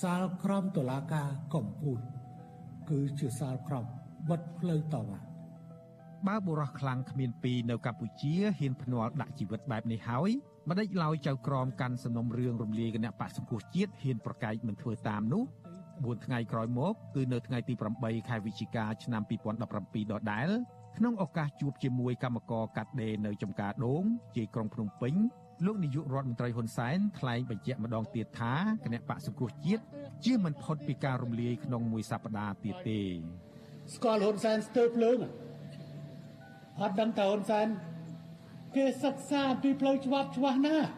[0.00, 1.98] សាលក្រមតុលាការកំពូល
[2.90, 3.84] គឺជាសាលក្រម
[4.30, 5.20] បិទផ្លូវតវ៉ា
[6.26, 10.30] បើបុរសខ្លាំងគ្មានពីរនៅកម្ពុជាហ៊ានភ្នាល់ដាក់ជីវិតបែបនេះហើយ
[10.68, 15.44] មិនដេចឡើយចៅក្រមកាន់សំណុំរឿងរំលាយគណៈបកសង្គ្រោះជាតិហ៊ានប្រកែកមិនធ្វើតាមនោះ
[15.84, 20.48] 4ថ្ងៃក្រោយមកគឺនៅថ្ងៃទី8ខែវិច្ឆិកាឆ្នាំ2017ដដែល
[20.96, 24.02] ក្នុងឱកាសជួបជាមួយគណៈកម្មការកាត់ដេរនៅចំការដូង
[24.36, 25.14] ជាក្រុងភ្នំពេញ
[25.64, 28.54] លោកនាយករដ្ឋមន្ត្រីហ៊ុនសែនថ្លែងបញ្ជាក់ម្ដងទៀតថា
[28.84, 29.82] គណៈបកសង្គ្រោះជាតិ
[30.24, 33.00] ជាមិនផុតពីការរំលាយក្នុងមួយសប្តាហ៍ទៀតទេ
[33.94, 35.18] ស្គាល់ហ៊ុនសែនស្ទើរភ្លើង
[36.80, 37.66] អត់ដឹងតើហ៊ុនសែន
[38.76, 40.88] គេសិក្សាពីផ្លូវច្បាប់ច្បាស់ណាស់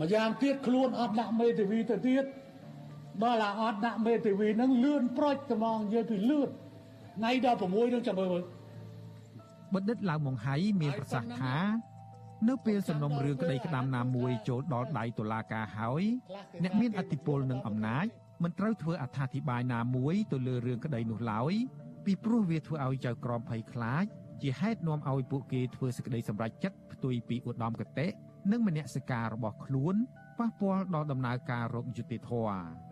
[0.00, 2.24] ម្យ៉ាងទៀតខ្លួនអត់ដាក់មេធាវីទៅទៀត
[3.22, 6.48] ដល់ឡាអត់ដាក់មេធាវីហ្នឹងលឿនប្រូចត្មងនិយាយពីលឿន
[7.16, 7.62] ថ្ងៃដល់6
[7.94, 8.42] នឹងចាំមើល
[9.74, 11.56] បណ្ឌិតឡាវម៉ុងហៃមានប្រសាសន៍ថា
[12.48, 16.02] នៅពេលសំណុំរឿងក្តីក្តាំណាមួយចូលដល់ដៃតុលាការហើយ
[16.62, 18.06] អ្នកមានអធិបុលនិងអំណាច
[18.42, 21.52] មិនត្រូវធ្វើអត្ថាធិប្បាយណាមួយទៅលើរឿងក្តីនោះឡើយ
[22.04, 24.04] ពីព្រោះវាធ្វើឲ្យចៅក្រមភ័យខ្លាច
[24.42, 28.06] ជាហេតុនាំឲ្យពួកគេធ្វើសេចក្តីសម្រេចចិត្តផ្ទុយពីឧត្តមគតិ
[28.52, 29.94] និងមនសិការរបស់ខ្លួន
[30.38, 32.85] ប៉ះពាល់ដល់ដំណើរការរកយុត្តិធម៌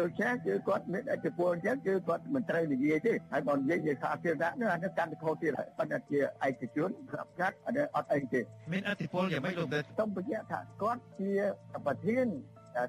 [0.00, 8.40] ដូច្នេះគឺគាត់មានអធិពលអញ្ចឹងគឺគាត់មិនត្រូវនិយាយទេហើយបើនិយាយជាសាធារណៈនោះអានេះកម្មវិធីទៀតហើយប៉ុន្តែជាឯកជនស្រាប់កាត់អានេះអត់អីទេ
[8.72, 11.32] មានអធិពលយ៉ាងម៉េចលោកទៅសូមបញ្ជាក់ថាគាត់ជា
[11.86, 12.26] ប្រធាន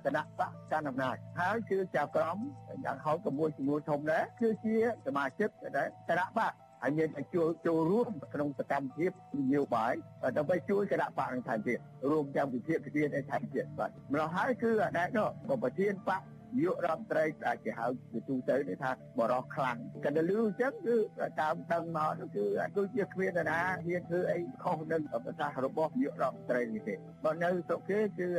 [0.06, 2.38] គណៈបកកណ្ដាលអំណាចហើយគឺចៅក្រម
[2.86, 4.76] យ៉ាងហោចក៏មួយចំនួនធំដែរគឺជា
[5.06, 9.94] សមាជិកដែរគណៈបកហើយមានចូលចូលរួមក្នុងសកម្មភាពនយោបាយ
[10.38, 11.80] ដើម្បីជួយគណៈបកនឹងថែមទៀត
[12.12, 15.30] រួមទាំងវិភាគវិធានឯថែមទៀតបាទម្ល៉េះហើយគឺអានេះនោះ
[15.64, 16.22] ប្រធានបក
[16.62, 20.96] យុរដ្ឋត្រីដែលគេហៅជាទូទៅនេះថាបរោះខ្លាំងកណ្ដលឺអញ្ចឹងគឺ
[21.42, 22.46] តាមដឹងមកនោះគឺ
[22.76, 26.94] គឺជាគ្មានណាហ៊ានធ្វើអីខុសនឹងប្រសាសន៍របស់យុរដ្ឋត្រីនេះទេ
[27.24, 28.30] បើនៅស្រុកគេគឺ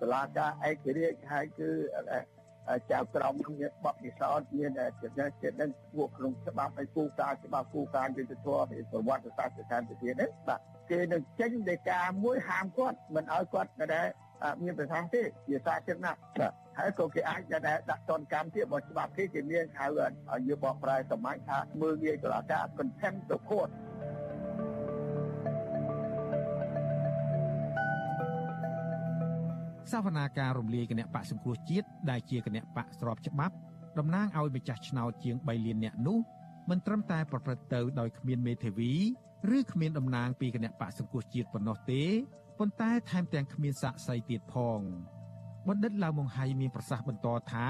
[0.00, 1.70] តឡាការឯករាជ្យហើយគឺ
[2.90, 4.70] ចៅក្រមមានបបពិសោធន៍មាន
[5.02, 10.60] ចំណេះចិត្តនឹងពួកក្នុងច្បាប់ឲ្យគូការច្បាប់គូការយុទ្ធធម៌ប្រវត្តិសាស្ត្រស្ថានភាពនេះបាទ
[10.90, 14.02] គេនឹងចេញដីកាមួយហាមគាត់មិនឲ្យគាត់តែ
[14.62, 16.16] មានប្រសាសន៍ទេជាសាធារណៈ
[16.78, 19.86] ហើយក៏គេអាចដាក់តនកម្មទៀតបើច្បាប់គេគេមានហៅ
[20.48, 23.70] យើងបកប្រែសម្ាច់ថាមើលងាយតុលាការ contempt of court
[29.92, 33.54] សវនាការរំលាយគណៈបកសង្គ្រោះជាតិដែលជាគណៈបកស្របច្បាប់
[33.98, 36.18] តំណាងឲ្យម្ចាស់ឆ្នោតជាង3លាននាក់នោះ
[36.70, 38.92] មិនត្រឹមតែប្រព្រឹត្តទៅដោយគ្មានមេធាវី
[39.56, 42.02] ឬគ្មានតំណាងពីគណៈបកសង្គ្រោះជាតិប៉ុណ្ណោះទេ
[42.58, 44.80] ប៉ុន្តែថែមទាំងគ្មានសាក្សីទៀតផង
[45.68, 47.66] បណ្ឌិតឡាវម៉ុងហៃមានប្រសាសន៍បន្តថា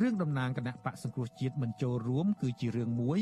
[0.00, 3.20] រឿងតំណាងគណៈបកសង្គ្រោះជាតិមិនចូលរួមគឺជារឿងមួយ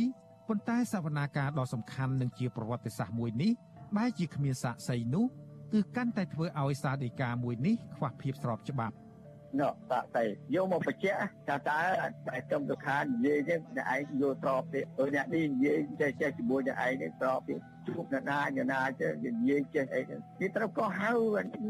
[0.49, 3.53] ប៉ុន្តែសវនាការដ៏សំខាន់និងជាប្រវត្តិសាស្ត្រមួយនេះ
[3.97, 5.27] បែរជាគ្មានសាក្សីនោះ
[5.73, 8.95] គឺកាន់តែធ្វើឲ្យសាដីកាមួយនេះខ្វះភាពស្របច្បាប់
[9.61, 11.81] នោះតាក់តែយកមកបញ្ជាក់ថាតើ
[12.29, 17.55] តែចំទៅខាននិយាយនេះអ្នកឯងយល់ស្របទេអឺអ្នកនេះនិយាយចេះចេះជាមួយអ្នកឯងនេះស្របទេ
[17.87, 20.01] ជួបអ្នកណាអ្នកណាចេះនិយាយចេះអី
[20.41, 21.11] គេត្រូវក៏ហៅ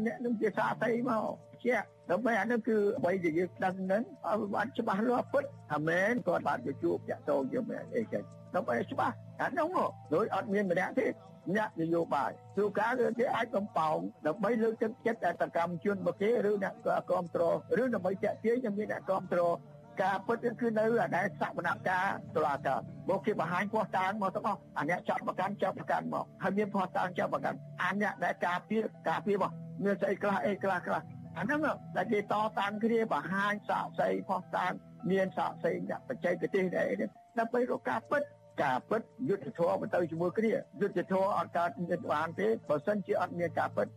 [0.05, 1.29] អ្នកនឹងជាសាស្ត្រីមក
[1.63, 1.75] ជា
[2.11, 8.23] ដើម្បីអានោះគឺអ្វីដែលយើងដឹងហ្នឹងឲ្យបានច្បាស់លាស់ពិតថាមែនគាត់បានទៅជួបតាក់ទងជាមួយអីចឹង
[8.55, 9.75] ដើម្បីច្បាស់អានោះ
[10.13, 11.07] ដូចអត់មានម្នាក់ទេ
[11.55, 13.97] អ្នកនយោបាយទូការគឺគេអាចកំប៉ោង
[14.27, 19.55] ដើម្បីលើកទឹកចិត្តតែសកម្មជនបកគេឬអ្នកគ្រប់គ្រងឬដើម្បីចាក់ទាញឲ្យមានអ្នកគ្រប់គ្រង
[20.01, 22.79] ការពិតគឺនៅអាដែលសវនកម្មតុលាការ
[23.09, 29.51] មកគេបង្ហាញផោះតាងមកទាំងអស់អាអ្នកចាប់ប្រកាន់ចាប់ប្រកាន់មកហើយមានផោះតាងចាប់ប្រកាន់អាអ្នកដែលការពារការពារមក
[29.83, 31.01] មានស្អីខ្លះអីខ្លះខ្លះ
[31.39, 31.61] អាហ្នឹង
[31.95, 32.23] ដែលគេត
[32.59, 34.71] តាំងគ្នាបង្ហាញសាកសីផោះតាង
[35.11, 35.71] មានសាកសី
[36.09, 36.91] បច្ចេកទេសដែរ
[37.39, 38.23] ដើម្បីរកការពិត
[38.63, 43.87] ការពិតយុទ្ធធម៌ទៅជាមួយគ្នាយុទ្ធធម៌អត់កើតមានបានទេបើសិនជាអត់មានការពិត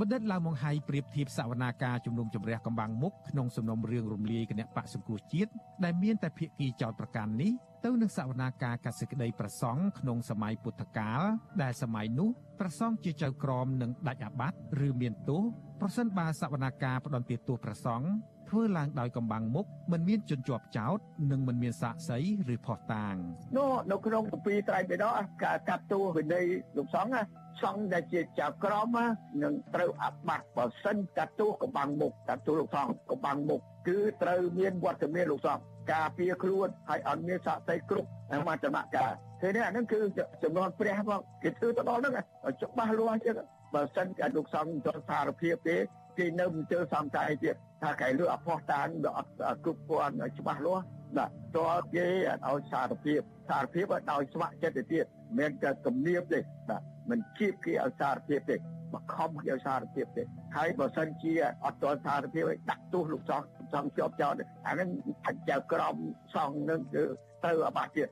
[0.00, 5.50] បណ្ឌិតឡាវម៉ុងហៃប្រៀបធៀបសវនាការជំនុំជម្រះកំបាំងមុខក្នុងសំណុំរឿងរំលាយគណៈបកសង្គ្រោះជាតិ
[5.84, 7.52] ដែលមានតែភាគីចោតប្រកាន់នេះ
[7.84, 11.22] ទៅនឹងសវនាការកសិក្តីប្រសង់ក្នុងសម័យពុទ្ធកាល
[11.62, 12.28] ដែលសម័យនោះ
[12.60, 15.42] ប្រសង់ជាចៅក្រមនឹងដាច់អាបត្តិឬមានទោស
[15.80, 18.06] ប្រសិនបើសវនាការផ្ដន់ទោសប្រសង់
[18.48, 20.98] ធ្វើឡើងដោយកំបាំងមុខមិនមានជនជាប់ចោត
[21.30, 22.18] និងមិនមានសាក្សី
[22.54, 23.14] ឬផោះតាង
[23.56, 26.44] នោះនៅក្នុងគម្ពីរត្រៃបិដកការកាត់ទោសវិន័យ
[26.76, 27.14] លោកសង្ឃ
[27.62, 28.96] សង្ឃដែលជាចៅក្រម
[29.42, 40.00] នឹងត្រូវអាបត្តិបើសិនកាត់ទោសកំបាំងមុខកាត់ទោសលោកសង្ឃកំបាំងមុខគឺត្រូវមានវត្តមានលោកសង្ឃការពារខ្លួនហើយអត់មានសាក្សីគ្រប់តាមដំណាក់កាល thế នេះអានឹងគឺ
[40.42, 42.14] ចំនួនព្រះមកគេធ្វើទៅដល់ហ្នឹង
[42.62, 43.34] ច្បាស់លាស់ជាង
[43.74, 45.76] បើសិនជាលោកសង្ឃទៅសារភាពទេ
[46.18, 49.32] គេនៅមិនជើសំតែទៀតថាកែលើអផោះតានអត់
[49.64, 50.84] គ្រប់គ្រាន់ច្បាស់លាស់
[51.16, 52.06] បាទតើគេ
[52.48, 55.04] ឲ្យសារភាពសារភាពឲ្យដោយស្ម័គ្រចិត្តទៅទៀត
[55.38, 60.22] មិនតែគំនាបទេបាទមិនជៀបគេឲ្យសារភាពទេបខំគេឲ្យសារភាពទេ
[60.56, 61.32] ហើយបើសិនជា
[61.64, 63.40] អត់ទាន់សារភាពឲ្យដាក់ទោសលោកសោះ
[63.74, 64.34] សង្ឃជាប់ចោល
[64.66, 64.88] អានឹង
[65.26, 65.94] អាចចៅក្រម
[66.34, 67.04] សង្ឃនឹងគឺ
[67.44, 68.08] ត្រូវអាបត្តិទៀត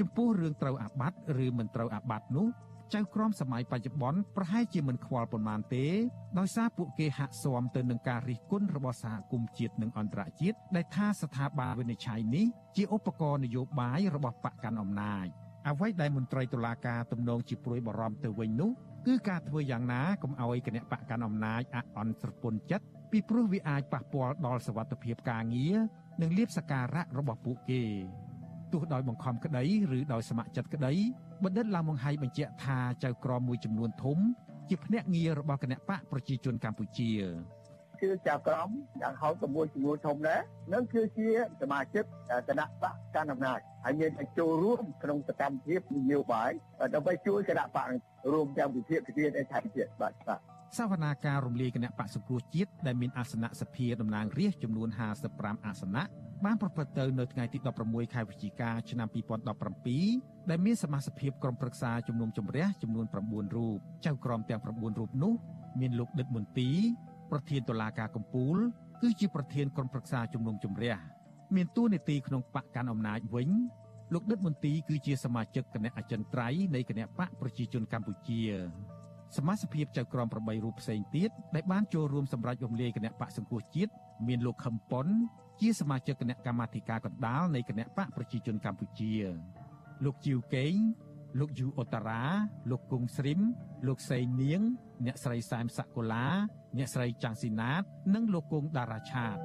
[0.00, 2.46] ចំពោះរឿងត្រូវអាបត្តិឬមិនត្រូវអាបត្តិនោះ
[2.94, 5.86] ចៅក្រមសម័យបច្ចុប្បន្នប្រហែលជាមិនខ្វល់ប៉ុន្មានទេ
[6.38, 15.26] ដោយសារពួកគេហាក់ស៊ាំទៅនឹងការរិះគន់របស់សហគមន៍ជាតិនិងអន្តរជាតិដែលថាស្ថាប័នវិនិច្ឆ័យនេះជាឧបករណ៍នយោបាយរបស់បកកាន់អំណាច
[15.68, 18.70] អ្វីដែលមន្ត្រីតុលាការទំនងជាព្រួយបារម្ភទៅវិញនោះ
[19.06, 25.76] គឺការធ្វើយ៉ាងណាកុំឲ្យគណៈបកកាន់អំណាចអអន់ស្រពន់ចិត្តពីព្រោះវាអាចប៉ះពាល់ដល់សវត្ថិភាពការងារ
[26.20, 27.82] និងលៀបសការៈរបស់ពួកគេ
[28.76, 29.64] ទោះដោយបង្ខំក្តី
[29.96, 30.92] ឬដោយស្ម័គ្រចិត្តក្តី
[31.44, 34.18] បណ្ឌិតឡាមង្ហៃបញ្ជាក់ថាចៅក្រមមួយចំនួនធំ
[34.68, 37.10] ជាភ្នាក់ងាររបស់គណៈបកប្រជាជនកម្ពុជា
[38.02, 38.68] គឺចៅក្រម
[39.02, 40.40] យ៉ាងហោចជាមួយចំនួនធំដែរ
[40.72, 41.28] នឹងគឺជា
[41.60, 42.04] សមាជិក
[42.48, 46.50] គណៈបកកណ្ដាលអំណាចហើយមានចូលរួមក្នុងសកម្មភាពនយោបាយ
[46.94, 47.88] ដើម្បីជួយគណៈបក
[48.32, 54.88] រួមទាំងវិភាគទៀតឯថៃទៀតបាទបាទ សវនាការរំលាយគណៈបកសង្គ្រោះជាតិដែលមានអាសនៈសភាតំណាងរាស្ត្រចំនួន
[55.26, 56.02] 55អាសនៈ
[56.44, 59.08] បានប្រព្រឹត្តទៅនៅថ្ងៃទី16ខែវិច្ឆិកាឆ្នាំ
[59.78, 65.34] 2017ដែលមានសមាជិកក្រុមប្រឹក្សាជំនុំជម្រះចំនួន9រូបចៅក្រមទាំង9រូបនោះ
[65.80, 66.70] មានលោកដិតមន្ទី
[67.30, 68.56] ប្រធានតុលាការកំពូល
[69.02, 70.96] គឺជាប្រធានក្រុមប្រឹក្សាជំនុំជម្រះ
[71.54, 73.48] មានតួនាទីក្នុងបកកាន់អំណាចវិញ
[74.14, 78.40] លោកដិតមន្ទីគឺជាសមាជិកគណៈអចិន្ត្រៃយ៍នៃគណៈបកប្រជាជនកម្ពុជា
[79.36, 83.92] សមាជិកចៅក្រម8រូបផ្សេងទៀតដែលបានចូលរួមសម្រាប់រំលាយគណៈបកសង្គ្រោះជាតិ
[84.26, 85.06] មានលោកខឹមប៉ុន
[85.60, 89.12] ជាសមាជិកគណៈកម្មាធិការកណ្ដាលនៃគណៈបកប្រជាជនកម្ពុជា
[90.04, 90.74] លោកជីវកេង
[91.40, 92.22] លោកយូអូតារ៉ា
[92.70, 93.40] លោកគង់ស្រីម
[93.86, 94.60] លោកសេងនាង
[95.06, 96.26] អ្នកស្រីសែមសាកូឡា
[96.76, 97.82] អ្នកស្រីចាំងស៊ីណាត
[98.14, 99.36] និងលោកគង់តារាឆាត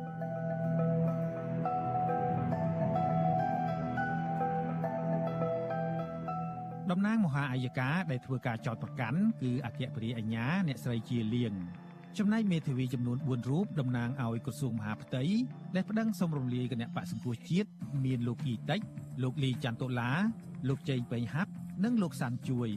[7.02, 11.54] តំណាងមហាអាយកាដែលធ្វើការចោតប្រកាន់គឺអគ្គព្រះអញ្ញាអ្នកស្រីជាលៀង
[12.18, 15.24] ចំណែកមេធាវីចំនួន4រូបតំណាងឲ្យក្រសួងមហាផ្ទៃ
[15.76, 17.70] ដែលប្តឹងសុំរំលាយគណៈបកសង្គ្រោះជាតិ
[18.06, 18.80] មានលោកអ៊ីតិច
[19.24, 20.12] លោកលីចន្ទតុលា
[20.70, 21.52] លោកជេងពេញហាប់
[21.84, 22.70] និងលោកសាន់ជួយ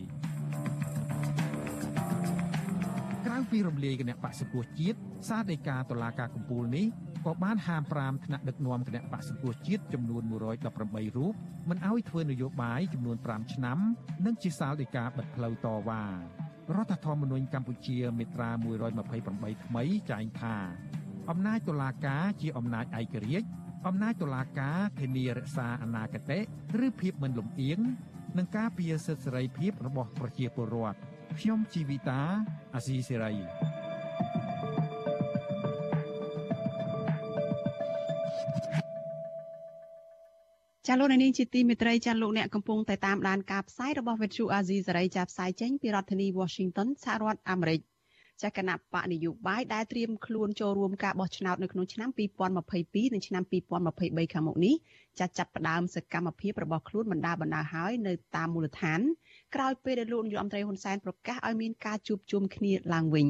[3.26, 4.98] ក្រៅពីរំលាយគណៈបកសង្គ្រោះជាតិ
[5.28, 6.86] សាលដីកាតុលាការកំពូលនេះ
[7.26, 11.34] ក៏បានហាម5ថ្នាក់ដឹកនាំគណៈបកសង្គ្រោះជាតិចំនួន118រូប
[11.68, 13.78] មិនឲ្យធ្វើនយោបាយចំនួន5ឆ្នាំ
[14.24, 16.04] និងជាសាលដីកាបិទផ្លូវតវ៉ា
[16.76, 18.50] រដ្ឋធម្មនុញ្ញកម្ពុជាមាត្រា
[19.08, 20.56] 128ថ្មីចែងថា
[21.30, 23.46] អំណាចតុលាការជាអំណាចឯករាជ្យ
[23.86, 26.32] អំណាចតុលាការធានារក្សាអនាគត
[26.84, 27.78] ឬភាពមិនលំអៀង
[28.38, 30.98] និងការពារសិទ្ធិសេរីភាពរបស់ប្រជាពលរដ្ឋ
[31.38, 32.20] ខ្ញុំជីវិតា
[32.74, 33.73] អាស៊ីសេរី
[40.88, 47.80] ចាលោកនាងជាទីមេត្រីចាលោកអ្នកកំពុងតែតាមដានការផ្សាយរបស់វិទ្យុអាស៊ីសេរីចាផ្សាយចេញពីរដ្ឋធានី Washington សហរដ្ឋអាមេរិក
[48.42, 53.42] ចាគណៈបកនយោបាយដែលត្រៀមខ្លួនចូលរួមការបោះឆ្នោតនៅក្នុងឆ្នាំ2022និងឆ្នាំ
[53.88, 54.74] 2023ខាងមុខនេះ
[55.20, 59.00] ចាចាប់ផ្ដើមសកម្មភាពរបស់ខ្លួនបណ្ដាបណ្ដាហើយនៅតាមមូលដ្ឋាន
[59.54, 63.26] ក្រោយពេលដែលលោកនាយករដ្ឋមន្ត្រីហ៊ុនសែនប្រកាសឲ្យមានការជួបជុំគ្នាឡើងវិញ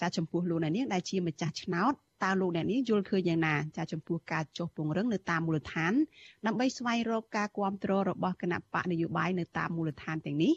[0.00, 1.94] ចាចំពោះលោកអ្នកនាងដែលជាម្ចាស់ឆ្នោត
[2.24, 5.92] តើលោកអ្នកនាងយល់ឃើញយ៉ាងណាចាចំពោះការចុះពង្រឹងនៅតាមមូលដ្ឋាន
[6.46, 10.54] ដើម្បីស្វែងរកការគ្រប់គ្រងរបស់គណៈបកនយោបាយនៅតាមមូលដ្ឋានទាំងនេះ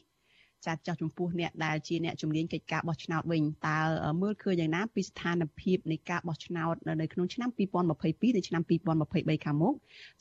[0.65, 3.79] ចាត់ចោះចំពោះអ្នកដែលជាអ្នកជំនាញកិច្ចការបោះឆ្នោតវិញតើ
[4.21, 9.73] មើលឃើញយ៉ាងណាពីស្ថានភាពនៃការបោះឆ្នោតនៅក្នុងឆ្នាំ2022និងឆ្នាំ2023ខាងមុខ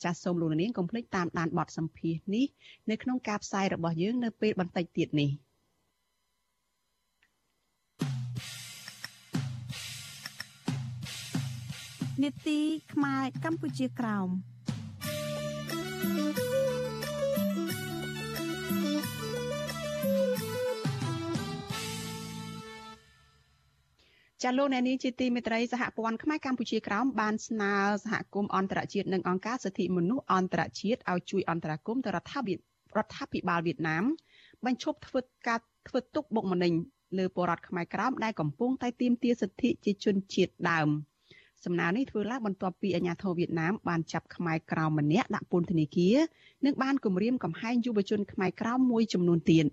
[0.03, 2.45] ចាសសូមលោកនាងកុំភ្លេចតាមដានបទសម្ភាសន៍នេះ
[2.89, 5.29] នៅក្នុងការផ្សាយរបស់យើងនៅពេលបន្តិចទៀតនេះ
[12.19, 12.59] នេតិ
[12.93, 14.29] ខ្មែរកម្ពុជាក្រោម
[24.43, 27.73] ចាលោកអ្នកនាងជាទីមេត្រីសហព័ន្ធខ្មែរកម្ពុជាក្រោមបានស្នើ
[28.05, 34.03] សហគមន៍អន្តរជាតិនិងអង្គការសិទ្ធិមនុស្សអន្តរជាតិឲ្យជួយអន្តរាគមន៍ទៅរដ្ឋាភិបាលរដ្ឋាភិបាលវៀតណាម
[34.65, 36.73] បញ្ឈប់ធ្វើការធ្វើទុកបុកម្នេញ
[37.17, 40.89] លើពលរដ្ឋខ្មែរក្រោមដែលកំពុងតែទាមទារសិទ្ធិជាជនជាតិដើម
[41.65, 46.17] សំណើនេះធ្វើឡើងបន្ទាប់ពីអាញាធរវៀតណាមបានចាប់ខ្មែរក្រោមម្នាក់ដាក់ពន្ធនាគារ
[46.65, 49.65] និងបានគំរាមកំហែងយុវជនខ្មែរក្រោមមួយចំនួនទៀត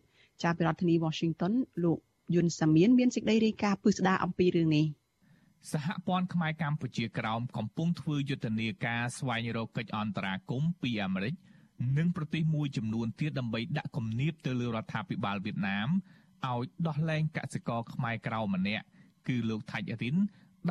[0.42, 1.52] ចាប់ពីរដ្ឋធានី Washington
[1.84, 1.98] លោក
[2.34, 4.86] យុនសាមៀនមានសេចក្តីរាយការណ៍ពិស្ដារអំពីរឿងនេះ
[5.72, 11.34] សហព័ន្ធខ្មែរកម្ពុជាក្រោមកំពុងធ្វើយុទ្ធនាការស្វែងរកកិច្ចអន្តរាគមន៍ពីអាមេរិក
[11.98, 15.88] និងប្រទេសមួយចំនួនទៀតដើម្បីដាក់គំនាបទៅលើរដ្ឋាភិបាលវៀតណាម
[16.46, 18.84] ឲ្យដោះលែងកសិករខ្មែរក្រៅម្នាក់
[19.28, 20.16] គឺលោកថាច់រិន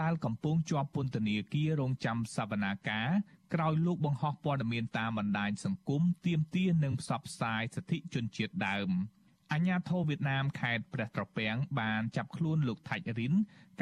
[0.02, 3.10] ដែលកំពុងជាប់ពន្ធនាគាររងចាំសវនាការ
[3.54, 8.92] ក្រោយលោកបង្ហោះព័ត៌មានតាមបណ្ដាញសង្គមទាមទារនិងផ្សព្វផ្សាយសិទ្ធិជនជាតិដើម។
[9.54, 13.34] អាញាធរវៀតណាមខេត្តព្រះត្រពាំងបានចាប់ខ្លួនលោកថាច់រិន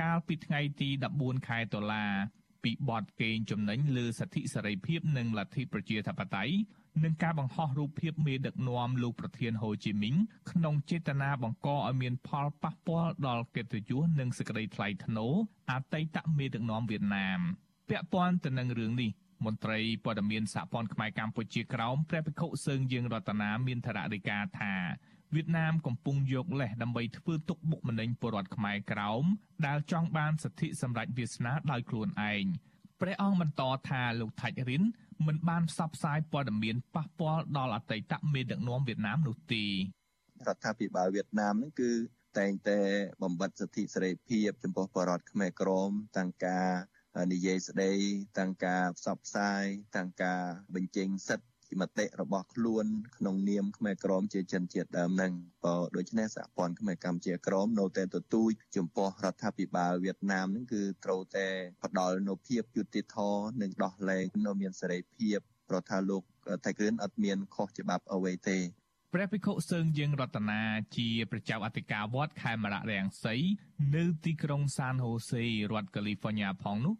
[0.02, 0.90] កាលពីថ្ងៃទី
[1.20, 2.06] 14ខែតុលា
[2.64, 6.56] ពីបទកេងចំណេញលើសិទ្ធិសេរីភាពនិងលទ្ធិប្រជាធិបតេយ្យ
[7.04, 10.16] និងការបង្ហោះរូបភាពមេដឹកនាំលោកប្រធានហូជីមីញ
[10.52, 15.34] ក្នុងចេតនាបង្កឲ្យមានផលប៉ះពាល់ដល់កិត្តិយសនិងសេចក្តីថ្លៃថ្នូរ
[15.72, 17.40] អតីតមេដឹកនាំវៀតណាម
[17.90, 19.12] ពាក់ព័ន្ធទៅនឹងរឿងនេះ
[19.46, 24.74] មន្ត្រីព័ត៌មានសហព័ន្ធខ្មែរកម្ពុជាក្រោមព្រះភិក្ខុសើងយើងរតនាមានថររាយការណ៍ថា
[25.36, 29.24] វៀតណាមកំពុងយកលេសដើម្បីធ្វើទុកបុកម្នេញពលរដ្ឋខ្មែរក្រោម
[29.66, 32.46] ដែលចង់បានសិទ្ធិសម្រេចវាសនាដោយខ្លួនឯង
[33.02, 34.84] ព្រះអង្គបន្តថាលោកថាច់រិន
[35.28, 39.70] មិនបានផ្សព្វផ្សាយព័ត៌មានប៉ះពាល់ដល់អតីតមេដឹកនាំវៀតណាមនោះទេរ
[40.56, 41.92] ដ្ឋាភិបាលវៀតណាមហ្នឹងគឺ
[42.38, 42.80] តែងតែ
[43.24, 46.70] បំបត្តិសិទ្ធិសេរីភាពចំពោះបរតខ្មែរក្រមទាំងការ
[47.34, 47.92] និយាយស្ដី
[48.38, 49.64] ទាំងការផ្សព្វផ្សាយ
[49.96, 50.42] ទាំងការ
[50.76, 51.48] បញ្ចេញសិទ្ធិ
[51.82, 52.86] មតិរបស់ខ្លួន
[53.18, 55.34] ក្នុងនាមខ្មែរក្រមជាជនជាតិដើមហ្នឹង
[55.66, 61.48] ក៏ដូច្នេះសហព័ន្ធខ្មែរកម្ពុជាក្រមនៅតែទទូចចំពោះរដ្ឋាភិបាលវៀតណាមហ្នឹងគឺត្រូវតែ
[61.84, 65.40] ផ្ដល់នូវភាពយុត្តិធម៌និងដោះលែងនៅមានសេរីភាព
[65.70, 66.24] ព្រោះថាលោក
[66.66, 68.60] ថៃគ្រឿនអត់មានខុសច្បាប់អ្វីទេ
[69.14, 70.62] ព្រះភិក្ខុសើងយើងរតនា
[70.98, 73.36] ជាប្រជាអធិការវត្តខេមរៈរាំងសី
[73.96, 76.96] នៅទីក្រុងសានហូសេរដ្ឋកាលីហ្វ័រញ៉ាផងនោះ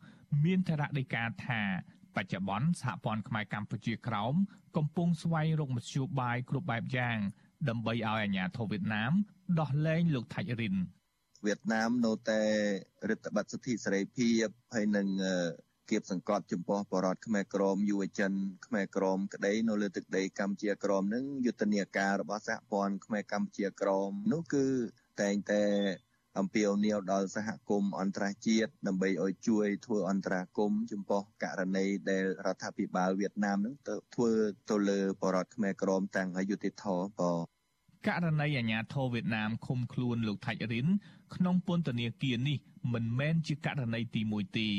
[0.46, 1.62] មានថរដីកាថា
[2.16, 4.34] បច្ចុប្បន្នសហព័ន្ធខ្មែរកម្ពុជាក្រោម
[4.78, 7.18] កំពុងស្វែងរកមធ្យោបាយគ្រប់បែបយ៉ាង
[7.70, 9.12] ដើម្បីឲ្យអាជ្ញាធរវៀតណាម
[9.60, 10.76] ដោះលែងលោកថាច់រិន
[11.46, 12.42] វៀតណាមនៅតែ
[13.10, 15.08] រដ្ឋបတ်សិទ្ធិសេរីភាពហើយនឹង
[15.90, 18.32] គៀបសង្កត់ចំពោះបរតខ្មែរក្រមយុវជន
[18.66, 24.66] ខ្មែរក្រមក្តីនៅលើទឹកដីកម្ពុជាក្រមនឹងយុទ្ធនាការរបស់សហព័ន្ធខ្មែរកម្ពុជាក្រមនោះគឺ
[25.22, 25.64] តែងតែ
[26.40, 34.32] អំពាវនាវដល់សហគមន៍អន្តរជាតិដើម្បីឲ្យជួយធ្វើអន្តរាគមន៍ចំពោះករណីដែលរដ្ឋាភិបាលវៀតណាមនឹងទៅធ្វើ
[34.70, 37.22] ទៅលើបរតខ្មែរក្រមទាំងអយុធធរប
[38.08, 40.88] ករណីអាញាធរវៀតណាមឃុំខ្លួនលោកថាច់រិន
[41.36, 42.58] ក្នុងពន្ធនាគារនេះ
[42.94, 44.70] មិនមែនជាករណីទី1ទេ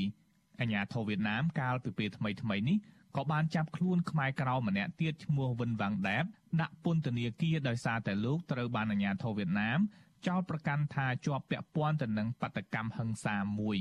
[0.61, 2.78] អាញាធរវៀតណាមកាលពីពេលថ្មីថ្មីនេះ
[3.16, 6.24] ក៏បានចាប់ខ្លួនខ្មែរក្រៅម្នាក់ទៀតឈ្មោះវិនវ៉ាងដែប
[6.61, 9.78] ដាក់ពន្ធនាគារដោយសារតែលោកត្រូវបានអាញាធរវៀតណាម
[10.26, 13.78] ចោទប្រកាន់ថាជាប់ពាក់ព័ន្ធទៅនឹងបដកម្មហិង្សាមួយ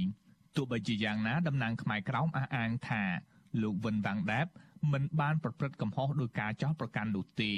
[0.55, 3.03] ទោះបីជាយ៉ាងណាតំណាងខ្មែរក្រោមអះអាងថា
[3.61, 4.47] លោកវិនវ៉ាងដែប
[4.91, 7.51] មិនបានប្រព្រឹត្តកំហុសដោយការចោទប្រកាន់នោះទេ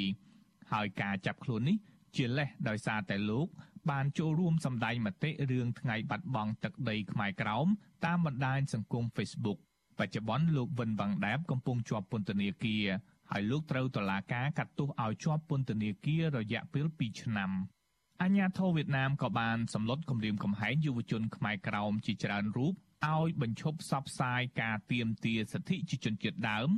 [0.73, 1.77] ហើយការចាប់ខ្លួននេះ
[2.15, 3.47] ជាលេសដោយសារតែលោក
[3.91, 7.67] បានចូលរួមសម្ដែងមតិរឿងថ្ងៃបាត់បង់ទឹកដីខ្មែរក្រោម
[8.05, 9.59] តាមបណ្ដាញសង្គម Facebook
[9.99, 12.85] បច្ចុប្បន្នលោកវិនវ៉ាងដែបកំពុងជាប់ពន្ធនាគារ
[13.31, 17.51] ហើយលោកត្រូវតុលាការកាត់ទោសឲ្យជាប់ពន្ធនាគាររយៈពេល2ឆ្នាំ។
[18.23, 22.73] អាញាធរវៀតណាមក៏បានសម្លុតគម្រាមកំហែងយុវជនខ្មែរក្រោមជាច្រើនរូប
[23.05, 26.69] ឲ្យបញ្ឈប់ផ្សព្វផ្សាយការទាមទារសិទ្ធិជាជនជាតិដើម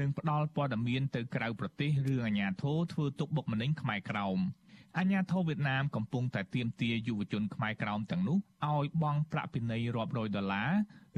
[0.00, 4.38] និងផ្ដល់ព័ត៌មានទៅក្រៅប្រទេសរឿងអាញាធរធ្វើទុកបុកម្នេញខ្មែរក្រោម
[4.98, 8.38] អាញាធរវៀតណាមកំពុងតែទាមទារយុវជនខ្មែរក្រោមទាំងនោះ
[8.70, 10.72] ឲ្យបង់ប្រាក់ពិន័យរាប់រយដុល្លារ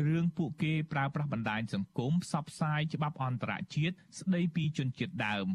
[0.06, 5.46] រឿងពួកគេប្រើប្រាស់បណ្ដាញសង្គមផ្សព្វផ្សាយច្បាប់អន្តរជាតិស្ដីពីជនជាតិដើម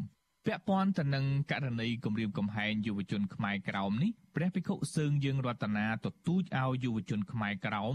[0.50, 7.94] ពាក់ព័ន្ធទៅនឹងករណីគម្រាមកំហែងយុវជនខ្មែរក្រោមនេះព្រះភិក្ខុសើងយើងរតនាទទូចឲ្យយុវជនខ្មែរក្រោម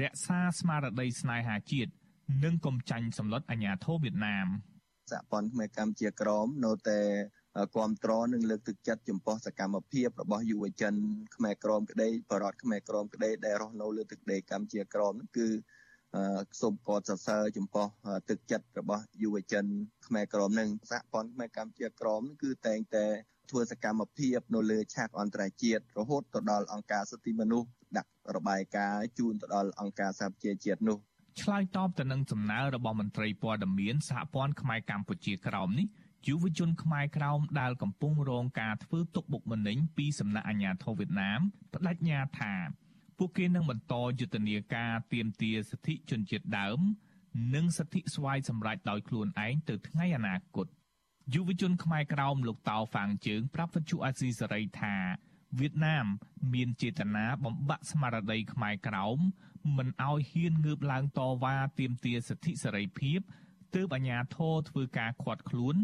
[0.00, 1.90] រក្សាស្មារតីស្នេហាជាតិ
[2.44, 4.46] និងកុំចាញ់សម្លុតអាញាធរវៀតណាម
[5.12, 7.00] សហព័ន្ធខ្មែរកម្ពុជាក្រមនៅតែ
[7.74, 10.94] គ្រប់គ្រងនិងលើកទឹកចិត្តចំពោះសកម្មភាពរបស់យុវជន
[11.36, 15.48] ខ្មែរក្រមក្តីបរតខ្មែរក្រមក្តីដែលរស់នៅលើទឹកដីកម្ពុជាក្រមគឺ
[16.60, 17.86] សូមកោតសរសើរចំពោះ
[18.30, 19.64] ទឹកចិត្តរបស់យុវជន
[20.06, 23.06] ខ្មែរក្រមនឹងសហព័ន្ធខ្មែរកម្ពុជាក្រមគឺតែងតែ
[23.50, 30.98] ធ្វើសកម្មភាពនៅលើឆាកអន្តរជាតិរហូតទៅដល់អង្គការសិទ្ធិមនុស្សដាក់របាយការណ៍ជូនទៅដល់អង្គការសហប្រជាជាតិនោះ
[31.42, 35.86] ឆ្លើយតបទៅនឹងសំណើរបស់មន្ត្រីព័ត៌មានសហព័ន្ធខ្មែរកម្ពុជាក្រោមនេះ
[36.26, 41.40] យុវជនខ្មែរក្រោមដែលកំពុងរងការធ្វើទុកបុកម្នេញពីសំណាក់អាជ្ញាធរវៀតណាម
[41.72, 42.52] បដិញ្ញាថា
[43.18, 46.80] ពួកគេនឹងបន្តយុទ្ធនាការទាមទារសិទ្ធិជនជាតិដើម
[47.54, 50.66] និងសិទ្ធិស្វ័យសម្រេចដោយខ្លួនឯងទៅថ្ងៃអនាគត
[51.34, 54.94] យុវជនខ្មែរក្រោមលោកតៅហ្វាងជើងប្រាប់វិទ្យុអាស៊ីសេរីថា
[55.58, 56.06] វៀតណាម
[56.54, 59.18] មានចេតនាបំបាក់ស្មារតីខ្មែរក្រោម
[59.76, 63.20] មិនឲ្យហ៊ានងើបឡើងតវ៉ាទាមទារសិទ្ធិសេរីភាព
[63.74, 65.76] ទើបអាជ្ញាធរធ្វើការឃាត់ខ្លួន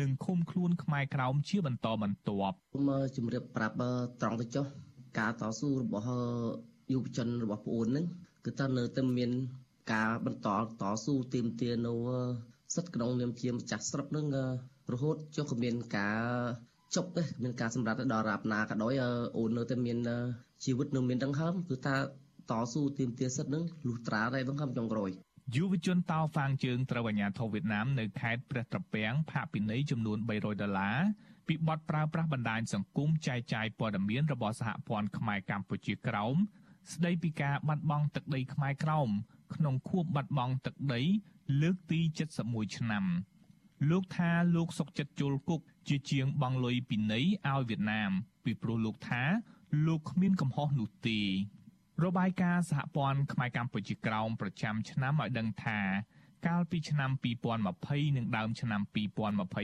[0.00, 2.56] និងឃុំខ្លួនខ្មែរក្រោមជាបន្តបន្ទាប់
[2.88, 3.74] មកជំរាបប្រាប់
[4.20, 4.66] ត្រង់ទៅចុះ
[5.18, 6.04] ការតស៊ូរបស់
[6.92, 8.06] យុវជនរបស់ប្អូនហ្នឹង
[8.44, 9.30] គឺតើនៅតែមាន
[9.92, 10.48] ការបន្ត
[10.80, 11.92] តស៊ូទាមទារនៅ
[12.74, 14.26] សិទ្ធិក្នុងនាមជាម្ចាស់ស្រុកហ្នឹង
[14.92, 16.20] រហូតចុះក៏មានការ
[16.96, 18.92] ចប់ទេមានការសម្រាប់ដល់រាបណាក៏ដោយ
[19.36, 19.98] អូននៅតែមាន
[20.64, 21.96] ជីវិតនៅមានដង្ហើមគឺថា
[22.50, 25.10] តស៊ូទាមទារសិទ្ធិហ្នឹងលុះត្រាតែដង្ហើមចុងក្រោយ
[25.56, 30.98] យុវជនតោហ្វាងជើងត្រូវអាជ្ញាធរវៀតណាមនៅខេត្តព្រះត្រពាំងផាកពិន័យចំនួន300ដុល្លារ
[31.46, 36.36] ពីបទប្រើប្រាស់បណ្ដាញសង្គមចែកចាយព័ត៌មានរបស់សហព័ន្ធខ្មែរកម្ពុជាក្រោម
[36.92, 39.08] ស្ដីពីការបាត់បង់ទឹកដីខ្មែរក្រោម
[39.54, 41.02] ក្នុងខួបបាត់បង់ទឹកដី
[41.60, 42.00] លើកទី
[42.38, 43.04] 71ឆ្នាំ
[43.90, 48.10] លោកថាលោកសុកចិត្តជុលគុកជាជាងបង់លុយពីនៃឲ្យវៀតណាម
[48.44, 49.22] ពីព្រោះលោកថា
[49.86, 51.20] លោកគ្មានកំហុសនោះទេ
[52.04, 55.80] របាយការណ៍សហព័ន្ធខ្មែរកម្ពុជាក្រោមប្រចាំឆ្នាំឲ្យដឹងថា
[56.46, 57.10] កាលពីឆ្នាំ
[57.64, 58.80] 2020និងដើមឆ្នាំ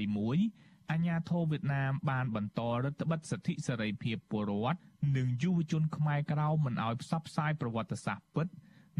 [0.01, 4.81] 2021 អាញាធរវៀតណាមបានបន្តរដ្ឋបិទសិទ្ធិសេរីភាពពលរដ្ឋ
[5.17, 8.47] និងយុវជនខ្មែរក្រៅមិនឲ្យផ្សព្វផ្សាយប្រវត្តិសាស្ត្រពិត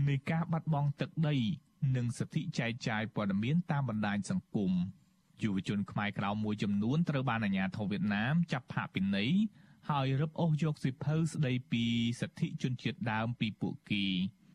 [0.09, 1.37] នៃការបាត់បង់ទឹកដី
[1.97, 4.73] និងសិទ្ធិចែកចាយព័ត៌មានតាមបណ្ដាញសង្គម
[5.43, 9.33] យុវជនខ្មែរក្រៅមួយចំនួនត្រូវបានអាជ្ញាធរវៀតណាមចាប់ផាកពិន័យ
[9.91, 11.85] ហើយរឹបអូសយកសិភៅស្ដីពី
[12.21, 14.05] សិទ្ធិជនជាតិដើមពីពួកគេ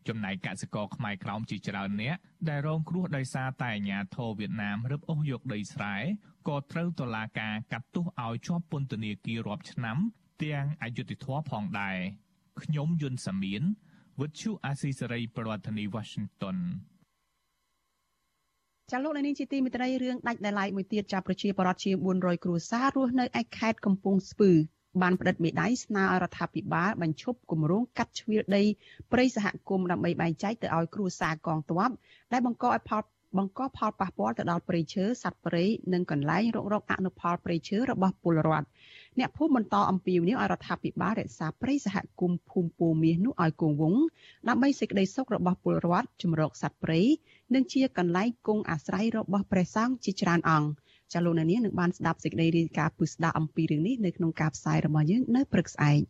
[0.07, 2.17] ចំណែកកសិករខ្មែរក្រោមជាច្រើនអ្នក
[2.49, 5.95] ដែលរងគ្រោះដោយសារតែអាញាធរវៀតណាមរឹបអូសយកដីស្រែ
[6.47, 9.97] ក៏ត្រូវតុលាការកាត់ទោសឲ្យជាប់ពន្ធនាគាររាប់ឆ្នាំ
[10.43, 11.97] ទាំងអយុធធម៌ផងដែរ
[12.63, 13.63] ខ្ញុំយុនសាមៀន
[14.21, 16.57] វិទ្យុអាស៊ីសេរីប្រធានាធិបតី Washington
[18.91, 24.51] ចាលោកនាងជាទីមេត្រីរឿងដាច់ដライមួយទៀតចាប់ប្រជាពលរដ្ឋជាង400គ្រួសាររស់នៅឯខេត្តកំពង់ស្ពឺ
[25.01, 28.63] បានផ្តិតមេដៃស្នើឲ្យរដ្ឋាភិបាលបញ្ឈប់គម្រោងកាត់ជ្រៀលដី
[29.11, 31.89] ព្រៃសហគមន៍ដើម្បីបែងចែកទៅឲ្យគ្រួសារកងទ័ព
[32.31, 33.01] ដែលបង្កឲ្យផល
[33.37, 35.63] បង្កផលប៉ះពាល់ទៅដល់ព្រៃឈើសត្វព្រៃ
[35.93, 38.67] និងកន្លែងរករកអនុផលព្រៃឈើរបស់ពលរដ្ឋ
[39.19, 44.03] អ្នកភូមិបន្តអំពាវនាវឲ្យរដ្ឋាភិបាលរក្សាព្រៃសហគមន៍ភូមិពូមាសនោះឲ្យគង់វង្ស
[44.47, 47.01] ដើម្បីសេចក្តីសុខរបស់ពលរដ្ឋជំរកសត្វព្រៃ
[47.53, 50.69] និងជាកន្លែងគង់អាស្រ័យរបស់ព្រះសង្ឃជាច្រើនអង្គ
[51.13, 56.01] ចាលោកនាងនឹងបានស្ដាប់សេចក្តីរាយការណ៍ពុស្ដាអំពីរឿងនេះនៅក្នុងការផ្សាយរបស់យើងនៅព្រឹកស្អែក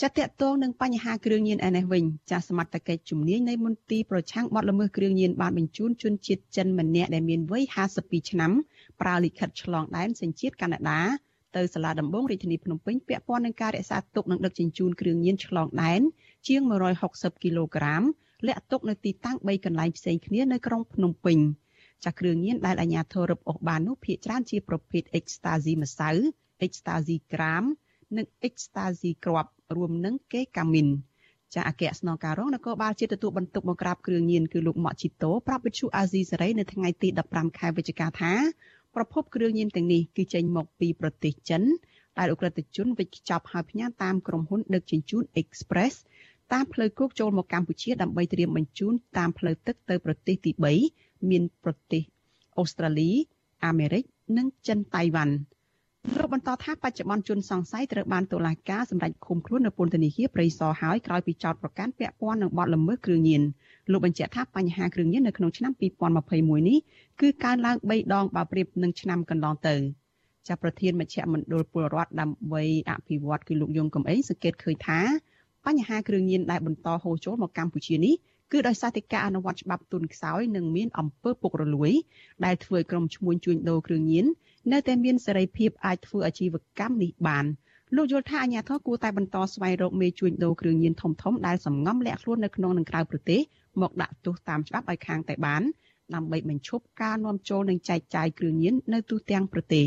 [0.00, 7.64] ចាតកតងនឹងបញ្ហាគ្រឿងញៀនឯនេះវិញចាសមត្ថកិច្ចជំនាញនៃមន្ទីរប្រឆាំងបទល្មើសគ្រឿងញៀនបានបញ្ជូនជនជាតិចិនម្នាក់ដែលមានវ័យ
[7.98, 8.52] 52ឆ្នាំ
[9.00, 11.00] ប្រើលិខិតឆ្លងដែនសញ្ជាតិកាណាដា
[11.56, 16.00] ទៅសាលាដំបងរាជធានីភ្នំពេញពាក់ព័ន្ធនឹងការរក្សាទុកនិងដឹកជញ្ជូនគ្រឿងញៀនឆ្លងដែន
[16.46, 16.60] ជាង
[17.02, 18.02] 160គីឡូក្រាម
[18.46, 21.38] លាក់ទុកនៅទីតាំង3កន្លែងផ្សេងគ្នានៅក្រុងភ្នំពេញ
[22.04, 26.10] ចាស់គ្រឿងញៀនដែលអាជ្ញាធររឹបអូសបាននោះភាគច្រើនជាប្រភេទ Ecstasy ម្សៅ
[26.66, 27.64] Ecstasy ក្រាម
[28.16, 30.88] និង Ecstasy គ្រាប់ រួមនឹងកេកាមីន
[31.54, 38.32] ចាអគ្គស្នងការរងនគរបាលជាតិទទួលបន្ទុកបង្ក្រាបគ្រឿងញៀនគឺលោកម៉ាក់ជីតូប្រាប់វិទ្យុអាស៊ីសេរីនៅថ្ងៃទី15ខែវិច្ឆិកាថា
[38.94, 41.62] ប្រភពគ្រឿងញៀនទាំងនេះគឺចេញមកពីប្រទេសចិន
[42.18, 45.94] ដែលអ ுக ្រិតជនវិច្ឆ័ពហើយផ្ញើតាមក្រុមហ៊ុនដឹកជញ្ជូន Express
[46.52, 50.50] តាមផ្លូវគោកចូលមកកម្ពុជាដើម្បីត្រៀមបញ្ជូនតាមផ្លូវទឹកទៅប្រទេសទី
[50.88, 52.02] 3មានប្រទេស
[52.58, 53.10] អូស្ត្រាលី
[53.66, 54.04] អាមេរិក
[54.36, 55.34] និងចិនតៃវ៉ាន់
[56.18, 63.42] លោកបន្តថាបច្ចុប្បន្នជនសង្ស័យត្រូវបានតុលាការសម្រេចឃុំខ្លួននៅពន្ធនាគារព្រៃសរហើយក្រោយពីចោទប្រកាន់ពាក់ព័ន្ធនឹងបទល្មើសគ្រឿងញៀន
[63.92, 65.72] លោកបញ្ជាក់ថាបញ្ហាគ្រឿងញៀននៅក្នុងឆ្នាំ
[66.20, 66.78] 2021នេះ
[67.20, 69.74] គឺកើនឡើង3ដងបើប្រៀបនឹងឆ្នាំកន្លងទៅ
[70.48, 75.00] ចាប់ប្រធានមជ្ឈមណ្ឌលពលរដ្ឋដើម្បីអភិវឌ្ឍគឺលោកយងកំឯងសង្កេតឃើញថា
[75.66, 78.14] បញ្ហាគ្រឿងញៀនដែលបន្តហូរចូលមកកម្ពុជានេះ
[78.52, 81.92] គឺដោយសារតែការអនុវត្តច្បាប់ទុនខ្សោយនិងមានអំពើពុករលួយ
[82.44, 84.26] ដែលធ្វើឲ្យក្រុមឈ្មួញជួញដូរគ្រឿងញៀន
[84.70, 87.44] នៅតែមានសេរីភាពអាចធ្វើអាជីវកម្មនេះបាន
[87.96, 93.40] លោកយល់ថាអាញាធរគួរតែបន្តស្វែងរកមេជួញដូរគ្រឿងញៀនធំធំដែលសំងំលាក់ខ្លួននៅក្នុងនិងក្រៅប្រទេស
[93.80, 95.62] មកដាក់ទោសតាមច្បាប់ឲ្យខាងតែបាន
[96.14, 99.86] ដើម្បីបញ្ឈប់ការនាំចូលនិងចែកចាយគ្រឿងញៀននៅទូទាំងប្រទេស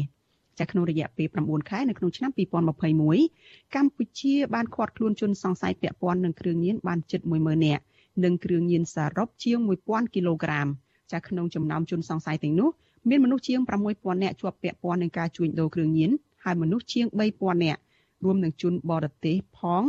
[0.59, 7.83] ចាក្នុងរយៈពេល9ខែនៅក្នុងឆ្នាំ2021កម្ពុជាបានឃាត់ខ្លួនជនសង្ស័យពាក់ព័ន្ធនឹងគ្រឿងញៀនបានជិត10000នាក់
[8.23, 10.67] និងគ្រឿងញៀនសរុបជាង1000គីឡូក្រាម
[11.11, 12.69] ចាក្នុងចំណោមជនសង្ស័យទាំងនោះ
[13.09, 13.59] មានមនុស្សជាង
[13.91, 16.11] 6000នាក់ជាប់ពាក់ព័ន្ធនឹងការជួញដូរគ្រឿងញៀន
[16.43, 17.81] ហើយមនុស្សជាង3000នាក់
[18.23, 19.83] រួមនឹងជនបរទេសផង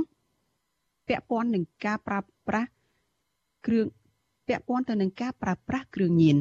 [1.09, 2.71] ពាក់ព័ន្ធនឹងការប្រើប្រាស់
[3.67, 3.87] គ្រឿង
[4.47, 6.37] ពាក់ព័ន្ធទៅនឹងការប្រើប្រាស់គ្រឿងញៀន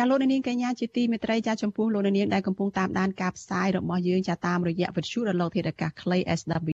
[0.00, 6.66] ចាលោកនាងកញ្ញាជាទីមេត្រីចាចំពោះលោកនាងដែលកំពុងតាមដានការផ្សាយរបស់យើងចាតាមរយៈវិទ្យុរលកធាតុអាកាសខ្លី SW